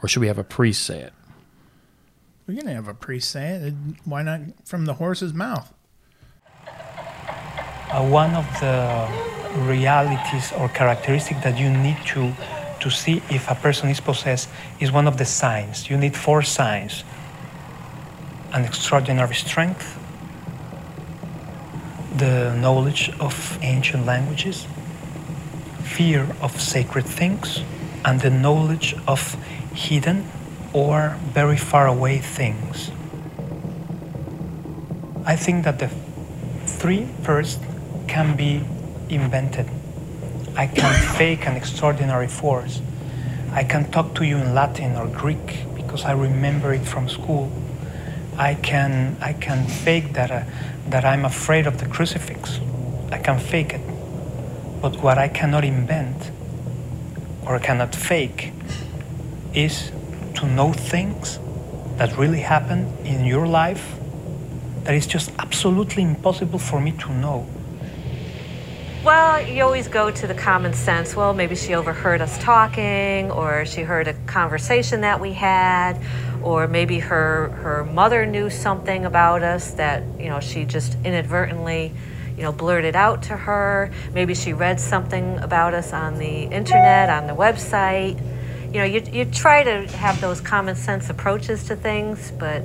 or 0.03 0.09
should 0.09 0.21
we 0.21 0.27
have 0.27 0.39
a 0.39 0.45
priest 0.45 0.85
say 0.85 1.01
it? 1.01 1.13
We're 2.47 2.55
going 2.55 2.67
to 2.67 2.75
have 2.75 2.89
a 2.89 2.95
priest 2.95 3.31
say 3.31 3.53
it. 3.53 3.75
Why 4.05 4.23
not 4.23 4.41
from 4.65 4.85
the 4.85 4.95
horse's 4.95 5.33
mouth? 5.33 5.73
Uh, 6.67 8.09
one 8.09 8.35
of 8.35 8.47
the 8.59 9.09
realities 9.61 10.53
or 10.59 10.69
characteristics 10.69 11.41
that 11.45 11.57
you 11.59 11.71
need 11.71 11.99
to 12.07 12.33
to 12.81 12.91
see 12.91 13.23
if 13.31 13.49
a 13.49 13.55
person 13.55 13.89
is 13.91 14.01
possessed 14.01 14.49
is 14.81 14.91
one 14.91 15.07
of 15.07 15.19
the 15.19 15.25
signs. 15.25 15.89
You 15.89 15.97
need 15.97 16.17
four 16.17 16.43
signs: 16.43 17.05
an 18.53 18.65
extraordinary 18.65 19.37
strength, 19.37 19.97
the 22.17 22.57
knowledge 22.57 23.13
of 23.21 23.57
ancient 23.63 24.05
languages, 24.05 24.67
fear 25.85 26.27
of 26.41 26.61
sacred 26.61 27.07
things, 27.07 27.63
and 28.05 28.21
the 28.21 28.31
knowledge 28.31 28.97
of 29.07 29.37
hidden 29.75 30.27
or 30.73 31.17
very 31.33 31.57
far 31.57 31.87
away 31.87 32.19
things. 32.19 32.91
I 35.25 35.37
think 35.37 35.65
that 35.65 35.79
the 35.79 35.89
three 36.67 37.07
first 37.23 37.61
can 38.09 38.37
be 38.37 38.65
invented. 39.09 39.69
I 40.57 40.67
can 40.67 40.93
fake 41.19 41.47
an 41.47 41.57
extraordinary 41.57 42.29
force. 42.29 42.81
I 43.53 43.65
can 43.65 43.91
talk 43.91 44.15
to 44.15 44.25
you 44.25 44.39
in 44.39 44.55
Latin 44.55 44.97
or 44.97 45.07
Greek 45.07 45.67
because 45.77 46.05
I 46.05 46.13
remember 46.13 46.73
it 46.73 46.87
from 46.87 47.09
school. 47.09 47.53
I 48.39 48.55
can 48.55 49.17
I 49.21 49.35
can 49.35 49.67
fake 49.67 50.15
that 50.15 50.31
uh, 50.31 50.45
that 50.89 51.05
I'm 51.05 51.25
afraid 51.25 51.67
of 51.67 51.79
the 51.79 51.87
crucifix. 51.87 52.61
I 53.11 53.19
can 53.19 53.39
fake 53.39 53.75
it. 53.75 53.83
But 54.81 55.03
what 55.03 55.19
I 55.19 55.29
cannot 55.29 55.65
invent 55.65 56.31
or 57.47 57.59
cannot 57.59 57.95
fake 57.95 58.53
is 59.53 59.93
to 60.43 60.49
know 60.49 60.73
things 60.73 61.39
that 61.99 62.19
really 62.19 62.41
happened 62.41 62.85
in 63.07 63.25
your 63.25 63.47
life 63.47 63.95
that 64.83 64.93
is 64.93 65.07
just 65.07 65.31
absolutely 65.39 66.03
impossible 66.03 66.59
for 66.59 66.81
me 66.81 66.91
to 66.91 67.13
know. 67.13 67.47
Well, 69.05 69.41
you 69.47 69.63
always 69.63 69.87
go 69.87 70.11
to 70.11 70.27
the 70.27 70.35
common 70.35 70.75
sense. 70.75 71.15
Well, 71.15 71.33
maybe 71.33 71.55
she 71.55 71.75
overheard 71.75 72.21
us 72.21 72.37
talking, 72.39 73.31
or 73.31 73.65
she 73.65 73.83
heard 73.83 74.09
a 74.09 74.15
conversation 74.27 75.03
that 75.03 75.21
we 75.21 75.33
had, 75.33 75.95
or 76.43 76.67
maybe 76.67 76.99
her 76.99 77.51
her 77.63 77.85
mother 77.85 78.27
knew 78.27 78.51
something 78.51 79.05
about 79.05 79.45
us 79.45 79.75
that 79.75 80.03
you 80.19 80.29
know 80.29 80.41
she 80.41 80.65
just 80.65 80.97
inadvertently, 81.05 81.93
you 82.37 82.43
know, 82.43 82.53
blurted 82.53 82.97
out 82.97 83.23
to 83.25 83.37
her. 83.37 83.93
Maybe 84.13 84.35
she 84.35 84.53
read 84.53 84.81
something 84.81 85.39
about 85.39 85.73
us 85.73 85.93
on 85.93 86.19
the 86.19 86.43
internet, 86.45 87.11
on 87.11 87.29
the 87.29 87.35
website. 87.35 88.19
You 88.73 88.79
know, 88.79 88.85
you 88.85 89.03
you 89.13 89.25
try 89.27 89.63
to 89.63 89.87
have 89.99 90.21
those 90.21 90.41
common 90.41 90.77
sense 90.77 91.11
approaches 91.11 91.65
to 91.65 91.77
things, 91.77 92.33
but 92.39 92.63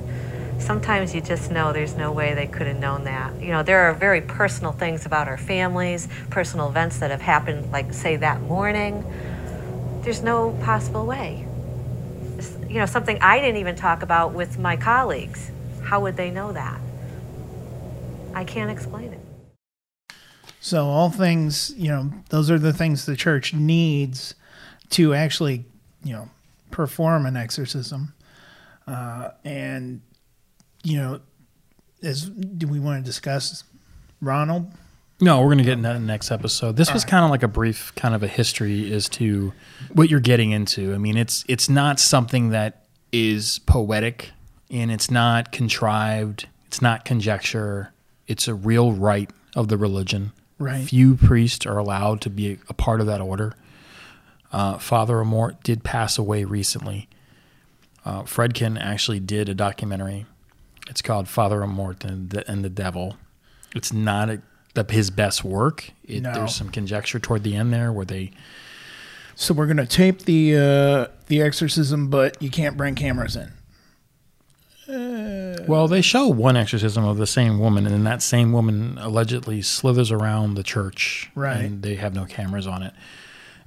sometimes 0.58 1.14
you 1.14 1.20
just 1.20 1.50
know 1.50 1.72
there's 1.72 1.96
no 1.96 2.12
way 2.12 2.32
they 2.32 2.46
could 2.46 2.66
have 2.66 2.78
known 2.78 3.04
that. 3.04 3.40
You 3.42 3.48
know, 3.48 3.62
there 3.62 3.80
are 3.90 3.92
very 3.92 4.22
personal 4.22 4.72
things 4.72 5.04
about 5.04 5.28
our 5.28 5.36
families, 5.36 6.08
personal 6.30 6.68
events 6.68 6.98
that 7.00 7.10
have 7.10 7.20
happened, 7.20 7.70
like, 7.72 7.92
say, 7.92 8.16
that 8.16 8.40
morning. 8.40 9.04
There's 10.02 10.22
no 10.22 10.52
possible 10.62 11.04
way. 11.04 11.46
You 12.68 12.76
know, 12.76 12.86
something 12.86 13.18
I 13.20 13.40
didn't 13.40 13.58
even 13.58 13.76
talk 13.76 14.02
about 14.02 14.32
with 14.32 14.58
my 14.58 14.76
colleagues. 14.76 15.50
How 15.82 16.00
would 16.00 16.16
they 16.16 16.30
know 16.30 16.52
that? 16.52 16.80
I 18.34 18.44
can't 18.44 18.70
explain 18.70 19.12
it. 19.12 19.20
So 20.60 20.86
all 20.86 21.10
things, 21.10 21.72
you 21.76 21.88
know, 21.88 22.12
those 22.30 22.50
are 22.50 22.58
the 22.58 22.72
things 22.72 23.06
the 23.06 23.16
church 23.16 23.54
needs 23.54 24.34
to 24.90 25.14
actually, 25.14 25.64
you 26.04 26.12
know, 26.12 26.28
perform 26.70 27.26
an 27.26 27.36
exorcism. 27.36 28.14
Uh, 28.86 29.30
and 29.44 30.00
you 30.82 30.96
know, 30.96 31.20
as 32.02 32.28
do 32.28 32.66
we 32.66 32.80
want 32.80 33.04
to 33.04 33.08
discuss 33.08 33.64
Ronald? 34.20 34.72
No, 35.20 35.40
we're 35.40 35.48
going 35.48 35.58
to 35.58 35.64
get 35.64 35.72
into 35.72 35.88
that 35.88 35.96
in 35.96 36.02
the 36.02 36.06
next 36.06 36.30
episode. 36.30 36.76
This 36.76 36.92
was 36.92 37.04
kind 37.04 37.24
of 37.24 37.30
like 37.30 37.42
a 37.42 37.48
brief 37.48 37.92
kind 37.96 38.14
of 38.14 38.22
a 38.22 38.28
history 38.28 38.92
as 38.92 39.08
to 39.10 39.52
what 39.92 40.08
you're 40.10 40.20
getting 40.20 40.52
into. 40.52 40.94
I 40.94 40.98
mean, 40.98 41.16
it's 41.16 41.44
it's 41.48 41.68
not 41.68 41.98
something 41.98 42.50
that 42.50 42.84
is 43.10 43.58
poetic 43.60 44.30
and 44.70 44.92
it's 44.92 45.10
not 45.10 45.50
contrived. 45.50 46.46
It's 46.66 46.80
not 46.80 47.04
conjecture. 47.04 47.92
It's 48.28 48.46
a 48.46 48.54
real 48.54 48.92
rite 48.92 49.30
of 49.56 49.68
the 49.68 49.76
religion. 49.76 50.32
Right. 50.58 50.84
Few 50.84 51.16
priests 51.16 51.66
are 51.66 51.78
allowed 51.78 52.20
to 52.22 52.30
be 52.30 52.58
a 52.68 52.74
part 52.74 53.00
of 53.00 53.06
that 53.06 53.20
order. 53.20 53.54
Uh, 54.52 54.78
Father 54.78 55.16
Amort 55.16 55.62
did 55.62 55.84
pass 55.84 56.18
away 56.18 56.44
recently. 56.44 57.08
Uh, 58.04 58.22
Friedkin 58.22 58.80
actually 58.80 59.20
did 59.20 59.48
a 59.48 59.54
documentary. 59.54 60.26
It's 60.88 61.02
called 61.02 61.28
Father 61.28 61.60
Amort 61.60 62.04
and 62.04 62.30
the, 62.30 62.50
and 62.50 62.64
the 62.64 62.70
Devil. 62.70 63.16
It's 63.74 63.92
not 63.92 64.30
a, 64.30 64.42
the, 64.74 64.86
his 64.88 65.10
best 65.10 65.44
work. 65.44 65.90
It, 66.04 66.22
No. 66.22 66.32
There's 66.32 66.54
some 66.54 66.70
conjecture 66.70 67.18
toward 67.18 67.42
the 67.42 67.54
end 67.54 67.72
there 67.72 67.92
where 67.92 68.06
they 68.06 68.30
So 69.34 69.52
we're 69.52 69.66
gonna 69.66 69.84
tape 69.86 70.22
the 70.22 70.56
uh, 70.56 71.06
the 71.26 71.42
exorcism, 71.42 72.08
but 72.08 72.40
you 72.42 72.48
can't 72.50 72.76
bring 72.76 72.94
cameras 72.94 73.36
in. 73.36 73.52
Well, 75.68 75.86
they 75.86 76.00
show 76.00 76.28
one 76.28 76.56
exorcism 76.56 77.04
of 77.04 77.18
the 77.18 77.26
same 77.26 77.58
woman, 77.58 77.84
and 77.84 77.94
then 77.94 78.04
that 78.04 78.22
same 78.22 78.52
woman 78.52 78.96
allegedly 78.98 79.60
slithers 79.60 80.10
around 80.10 80.54
the 80.54 80.62
church. 80.62 81.30
Right. 81.34 81.58
And 81.58 81.82
they 81.82 81.96
have 81.96 82.14
no 82.14 82.24
cameras 82.24 82.66
on 82.66 82.82
it. 82.82 82.94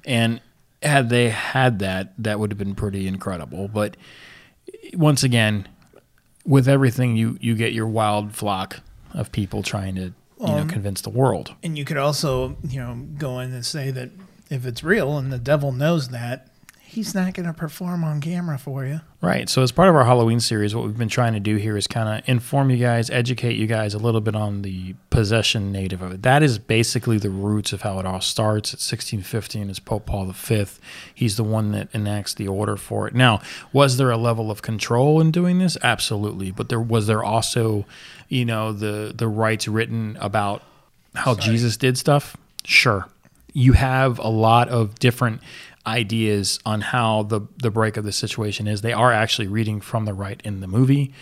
And 0.04 0.40
had 0.82 1.08
they 1.08 1.30
had 1.30 1.78
that, 1.80 2.12
that 2.18 2.38
would 2.38 2.50
have 2.50 2.58
been 2.58 2.74
pretty 2.74 3.06
incredible. 3.06 3.68
But 3.68 3.96
once 4.94 5.22
again, 5.22 5.68
with 6.44 6.68
everything, 6.68 7.16
you 7.16 7.38
you 7.40 7.54
get 7.54 7.72
your 7.72 7.86
wild 7.86 8.34
flock 8.34 8.80
of 9.12 9.30
people 9.32 9.62
trying 9.62 9.94
to 9.96 10.00
you 10.02 10.14
know 10.46 10.58
Um, 10.58 10.68
convince 10.68 11.00
the 11.00 11.10
world. 11.10 11.54
And 11.62 11.78
you 11.78 11.84
could 11.84 11.96
also, 11.98 12.56
you 12.68 12.80
know, 12.80 13.06
go 13.18 13.38
in 13.38 13.52
and 13.52 13.64
say 13.64 13.90
that 13.92 14.10
if 14.50 14.66
it's 14.66 14.82
real 14.82 15.16
and 15.18 15.32
the 15.32 15.38
devil 15.38 15.70
knows 15.72 16.08
that, 16.08 16.48
he's 16.92 17.14
not 17.14 17.32
going 17.32 17.46
to 17.46 17.54
perform 17.54 18.04
on 18.04 18.20
camera 18.20 18.58
for 18.58 18.84
you. 18.84 19.00
Right. 19.22 19.48
So, 19.48 19.62
as 19.62 19.72
part 19.72 19.88
of 19.88 19.96
our 19.96 20.04
Halloween 20.04 20.40
series, 20.40 20.74
what 20.74 20.84
we've 20.84 20.98
been 20.98 21.08
trying 21.08 21.32
to 21.32 21.40
do 21.40 21.56
here 21.56 21.76
is 21.76 21.86
kind 21.86 22.18
of 22.18 22.28
inform 22.28 22.70
you 22.70 22.76
guys, 22.76 23.08
educate 23.08 23.56
you 23.56 23.66
guys 23.66 23.94
a 23.94 23.98
little 23.98 24.20
bit 24.20 24.36
on 24.36 24.62
the 24.62 24.94
possession 25.08 25.72
native 25.72 26.02
of 26.02 26.12
it. 26.12 26.22
That 26.22 26.42
is 26.42 26.58
basically 26.58 27.18
the 27.18 27.30
roots 27.30 27.72
of 27.72 27.82
how 27.82 27.98
it 27.98 28.04
all 28.04 28.20
starts. 28.20 28.70
At 28.70 28.80
1615 28.80 29.70
is 29.70 29.78
Pope 29.78 30.06
Paul 30.06 30.26
V. 30.26 30.66
He's 31.14 31.36
the 31.36 31.44
one 31.44 31.72
that 31.72 31.88
enacts 31.94 32.34
the 32.34 32.48
order 32.48 32.76
for 32.76 33.08
it. 33.08 33.14
Now, 33.14 33.40
was 33.72 33.96
there 33.96 34.10
a 34.10 34.18
level 34.18 34.50
of 34.50 34.60
control 34.60 35.20
in 35.20 35.30
doing 35.30 35.58
this? 35.58 35.78
Absolutely. 35.82 36.50
But 36.50 36.68
there 36.68 36.80
was 36.80 37.06
there 37.06 37.24
also, 37.24 37.86
you 38.28 38.44
know, 38.44 38.72
the 38.72 39.12
the 39.16 39.28
rights 39.28 39.66
written 39.66 40.18
about 40.20 40.62
how 41.14 41.34
Jesus 41.34 41.76
did 41.76 41.96
stuff? 41.96 42.36
Sure. 42.64 43.06
You 43.54 43.74
have 43.74 44.18
a 44.18 44.28
lot 44.28 44.68
of 44.68 44.98
different 44.98 45.42
ideas 45.86 46.58
on 46.64 46.80
how 46.80 47.22
the 47.24 47.40
the 47.62 47.70
break 47.70 47.96
of 47.96 48.04
the 48.04 48.12
situation 48.12 48.66
is. 48.66 48.82
They 48.82 48.92
are 48.92 49.12
actually 49.12 49.48
reading 49.48 49.80
from 49.80 50.04
the 50.04 50.14
rite 50.14 50.40
in 50.44 50.60
the 50.60 50.66
movie. 50.66 51.12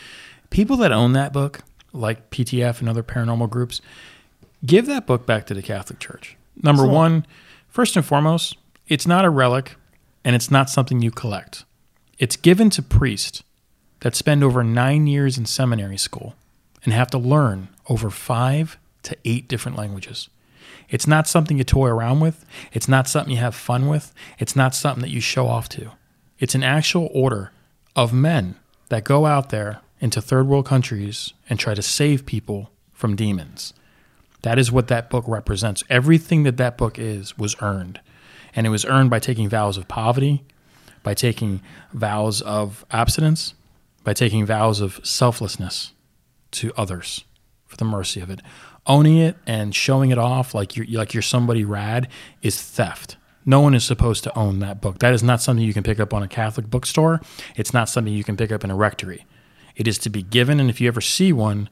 People 0.51 0.77
that 0.79 0.93
own 0.93 1.13
that 1.15 1.33
book, 1.33 1.61
like 1.93 2.31
PTF 2.31 2.81
and 2.81 2.89
other 2.89 3.03
paranormal 3.03 3.49
groups, 3.51 3.81
give 4.67 4.87
that 4.87 5.07
book 5.07 5.27
back 5.27 5.47
to 5.47 5.55
the 5.55 5.63
Catholic 5.63 5.99
Church. 5.99 6.37
Number 6.63 6.83
Cool. 6.83 6.93
one, 6.95 7.27
first 7.69 7.97
and 7.97 8.05
foremost, 8.05 8.57
it's 8.89 9.07
not 9.07 9.25
a 9.25 9.31
relic 9.31 9.77
and 10.25 10.37
it's 10.37 10.51
not 10.51 10.69
something 10.69 11.01
you 11.01 11.11
collect. 11.11 11.65
It's 12.19 12.37
given 12.37 12.69
to 12.71 12.83
priests 12.83 13.43
that 14.01 14.15
spend 14.15 14.43
over 14.45 14.63
nine 14.65 15.07
years 15.07 15.39
in 15.39 15.47
seminary 15.47 15.97
school 15.97 16.35
and 16.85 16.93
have 16.93 17.09
to 17.11 17.19
learn 17.19 17.69
over 17.89 18.11
five 18.11 18.77
to 19.05 19.17
eight 19.25 19.49
different 19.49 19.79
languages. 19.79 20.29
It's 20.91 21.07
not 21.07 21.29
something 21.29 21.57
you 21.57 21.65
toy 21.65 21.89
around 21.89 22.21
with. 22.21 22.45
It's 22.73 22.89
not 22.89 23.09
something 23.09 23.33
you 23.33 23.41
have 23.41 23.55
fun 23.55 23.89
with. 23.89 24.13
It's 24.39 24.57
not 24.57 24.75
something 24.75 25.03
that 25.03 25.11
you 25.11 25.21
show 25.21 25.47
off 25.47 25.69
to. 25.71 25.93
It's 26.39 26.55
an 26.55 26.65
actual 26.65 27.09
order 27.15 27.53
of 27.95 28.13
men 28.13 28.57
that 28.89 29.05
go 29.05 29.27
out 29.27 29.51
there 29.51 29.81
into 30.01 30.21
third 30.21 30.47
world 30.47 30.67
countries 30.67 31.33
and 31.49 31.59
try 31.59 31.75
to 31.75 31.83
save 31.83 32.27
people 32.27 32.71
from 32.93 33.17
demons. 33.17 33.73
That 34.43 34.59
is 34.59 34.73
what 34.73 34.89
that 34.89 35.11
book 35.11 35.25
represents. 35.29 35.85
Everything 35.91 36.43
that 36.45 36.57
that 36.57 36.77
book 36.77 36.99
is 36.99 37.39
was 37.39 37.57
earned. 37.61 38.01
And 38.55 38.67
it 38.67 38.71
was 38.71 38.85
earned 38.85 39.11
by 39.11 39.19
taking 39.19 39.49
vows 39.49 39.77
of 39.77 39.87
poverty, 39.87 40.45
by 41.03 41.15
taking 41.15 41.61
vows 41.93 42.41
of 42.41 42.85
abstinence, 42.91 43.55
by 44.03 44.13
taking 44.15 44.45
vows 44.47 44.81
of 44.81 45.01
selflessness 45.05 45.93
to 46.53 46.73
others 46.77 47.25
for 47.67 47.77
the 47.77 47.85
mercy 47.85 48.21
of 48.21 48.31
it. 48.31 48.41
Owning 48.91 49.19
it 49.19 49.37
and 49.47 49.73
showing 49.73 50.11
it 50.11 50.19
off 50.19 50.53
like 50.53 50.75
you're 50.75 50.85
like 50.99 51.15
you're 51.15 51.23
somebody 51.23 51.65
rad 51.65 52.09
is 52.43 52.61
theft. 52.61 53.17
No 53.47 53.61
one 53.61 53.73
is 53.73 53.85
supposed 53.85 54.25
to 54.25 54.37
own 54.37 54.59
that 54.59 54.81
book. 54.81 54.99
That 54.99 55.15
is 55.15 55.23
not 55.23 55.41
something 55.41 55.65
you 55.65 55.73
can 55.73 55.85
pick 55.85 56.01
up 56.01 56.13
on 56.13 56.25
a 56.25 56.29
Catholic 56.29 56.69
bookstore. 56.69 57.21
It's 57.55 57.73
not 57.73 57.89
something 57.89 58.13
you 58.13 58.25
can 58.25 58.37
pick 58.37 58.51
up 58.51 58.65
in 58.65 58.71
a 58.71 58.75
rectory. 58.75 59.27
It 59.77 59.87
is 59.87 59.97
to 59.99 60.11
be 60.11 60.23
given, 60.23 60.59
and 60.59 60.69
if 60.69 60.81
you 60.81 60.89
ever 60.89 61.01
see 61.01 61.33
one, 61.33 61.69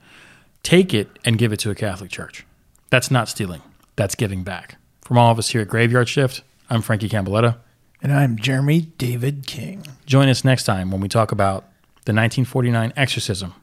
take 0.62 0.94
it 0.94 1.08
and 1.24 1.38
give 1.38 1.52
it 1.52 1.58
to 1.58 1.72
a 1.72 1.74
Catholic 1.74 2.12
church. 2.12 2.46
That's 2.88 3.10
not 3.10 3.28
stealing. 3.28 3.62
That's 3.96 4.14
giving 4.14 4.44
back. 4.44 4.76
From 5.02 5.18
all 5.18 5.32
of 5.32 5.40
us 5.40 5.48
here 5.48 5.62
at 5.62 5.68
Graveyard 5.68 6.08
Shift, 6.08 6.44
I'm 6.70 6.82
Franki 6.82 7.08
Campbelletta. 7.08 7.56
And 8.00 8.12
I'm 8.12 8.36
Jeremy 8.36 8.82
David 8.96 9.44
King. 9.44 9.84
Join 10.06 10.28
us 10.28 10.44
next 10.44 10.62
time 10.62 10.92
when 10.92 11.00
we 11.00 11.08
talk 11.08 11.32
about 11.32 11.64
the 12.04 12.12
1949 12.12 12.92
exorcism 12.94 13.54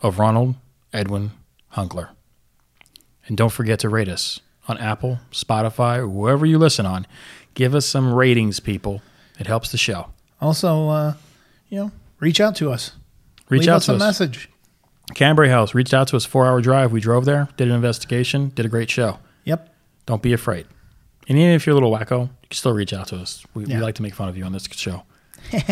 of 0.00 0.18
Ronald 0.18 0.54
Edwin 0.94 1.32
Hunkeler. 1.74 2.08
And 3.26 3.36
don't 3.36 3.52
forget 3.52 3.78
to 3.80 3.88
rate 3.88 4.08
us 4.08 4.40
on 4.68 4.78
Apple, 4.78 5.18
Spotify, 5.30 5.98
or 5.98 6.08
wherever 6.08 6.44
you 6.46 6.58
listen 6.58 6.86
on. 6.86 7.06
Give 7.54 7.74
us 7.74 7.86
some 7.86 8.12
ratings, 8.12 8.60
people. 8.60 9.02
It 9.38 9.46
helps 9.46 9.70
the 9.70 9.78
show. 9.78 10.08
Also, 10.40 10.88
uh, 10.88 11.14
you 11.68 11.78
know, 11.78 11.92
reach 12.20 12.40
out 12.40 12.56
to 12.56 12.70
us. 12.70 12.92
Reach 13.48 13.62
Leave 13.62 13.68
out 13.70 13.76
us 13.76 13.86
to 13.86 13.92
a 13.92 13.94
us. 13.96 14.00
message. 14.00 14.48
Cambray 15.14 15.48
House 15.48 15.74
reached 15.74 15.92
out 15.92 16.08
to 16.08 16.16
us, 16.16 16.24
four 16.24 16.46
hour 16.46 16.60
drive. 16.60 16.90
We 16.92 17.00
drove 17.00 17.24
there, 17.24 17.48
did 17.56 17.68
an 17.68 17.74
investigation, 17.74 18.50
did 18.54 18.64
a 18.64 18.68
great 18.68 18.88
show. 18.90 19.18
Yep. 19.44 19.68
Don't 20.06 20.22
be 20.22 20.32
afraid. 20.32 20.66
And 21.28 21.38
even 21.38 21.52
if 21.52 21.66
you're 21.66 21.72
a 21.72 21.74
little 21.74 21.92
wacko, 21.92 22.22
you 22.22 22.48
can 22.48 22.56
still 22.56 22.72
reach 22.72 22.92
out 22.92 23.08
to 23.08 23.16
us. 23.16 23.44
We, 23.54 23.66
Yeah. 23.66 23.76
we 23.76 23.82
like 23.82 23.94
to 23.96 24.02
make 24.02 24.14
fun 24.14 24.28
of 24.28 24.36
you 24.36 24.44
on 24.44 24.52
this 24.52 24.64
show. 24.72 25.02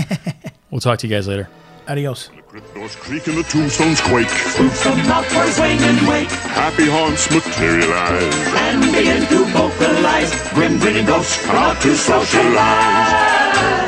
we'll 0.70 0.80
talk 0.80 0.98
to 1.00 1.06
you 1.06 1.14
guys 1.14 1.26
later. 1.26 1.48
Adios. 1.88 2.28
Doors 2.74 2.96
creak 2.96 3.28
and 3.28 3.38
the 3.38 3.44
tombstones 3.44 4.00
quake. 4.00 4.28
Some 4.28 4.98
mouth 5.06 5.32
boys 5.32 5.54
swing 5.54 5.78
and 5.78 6.08
wake 6.08 6.28
Happy 6.30 6.86
haunts 6.88 7.30
materialize. 7.30 8.34
and 8.56 8.82
begin 8.90 9.24
to 9.28 9.44
vocalize. 9.52 10.52
Grim 10.52 10.80
grinning 10.80 11.06
ghosts 11.06 11.46
come 11.46 11.54
out 11.54 11.80
to 11.82 11.94
socialize. 11.96 13.79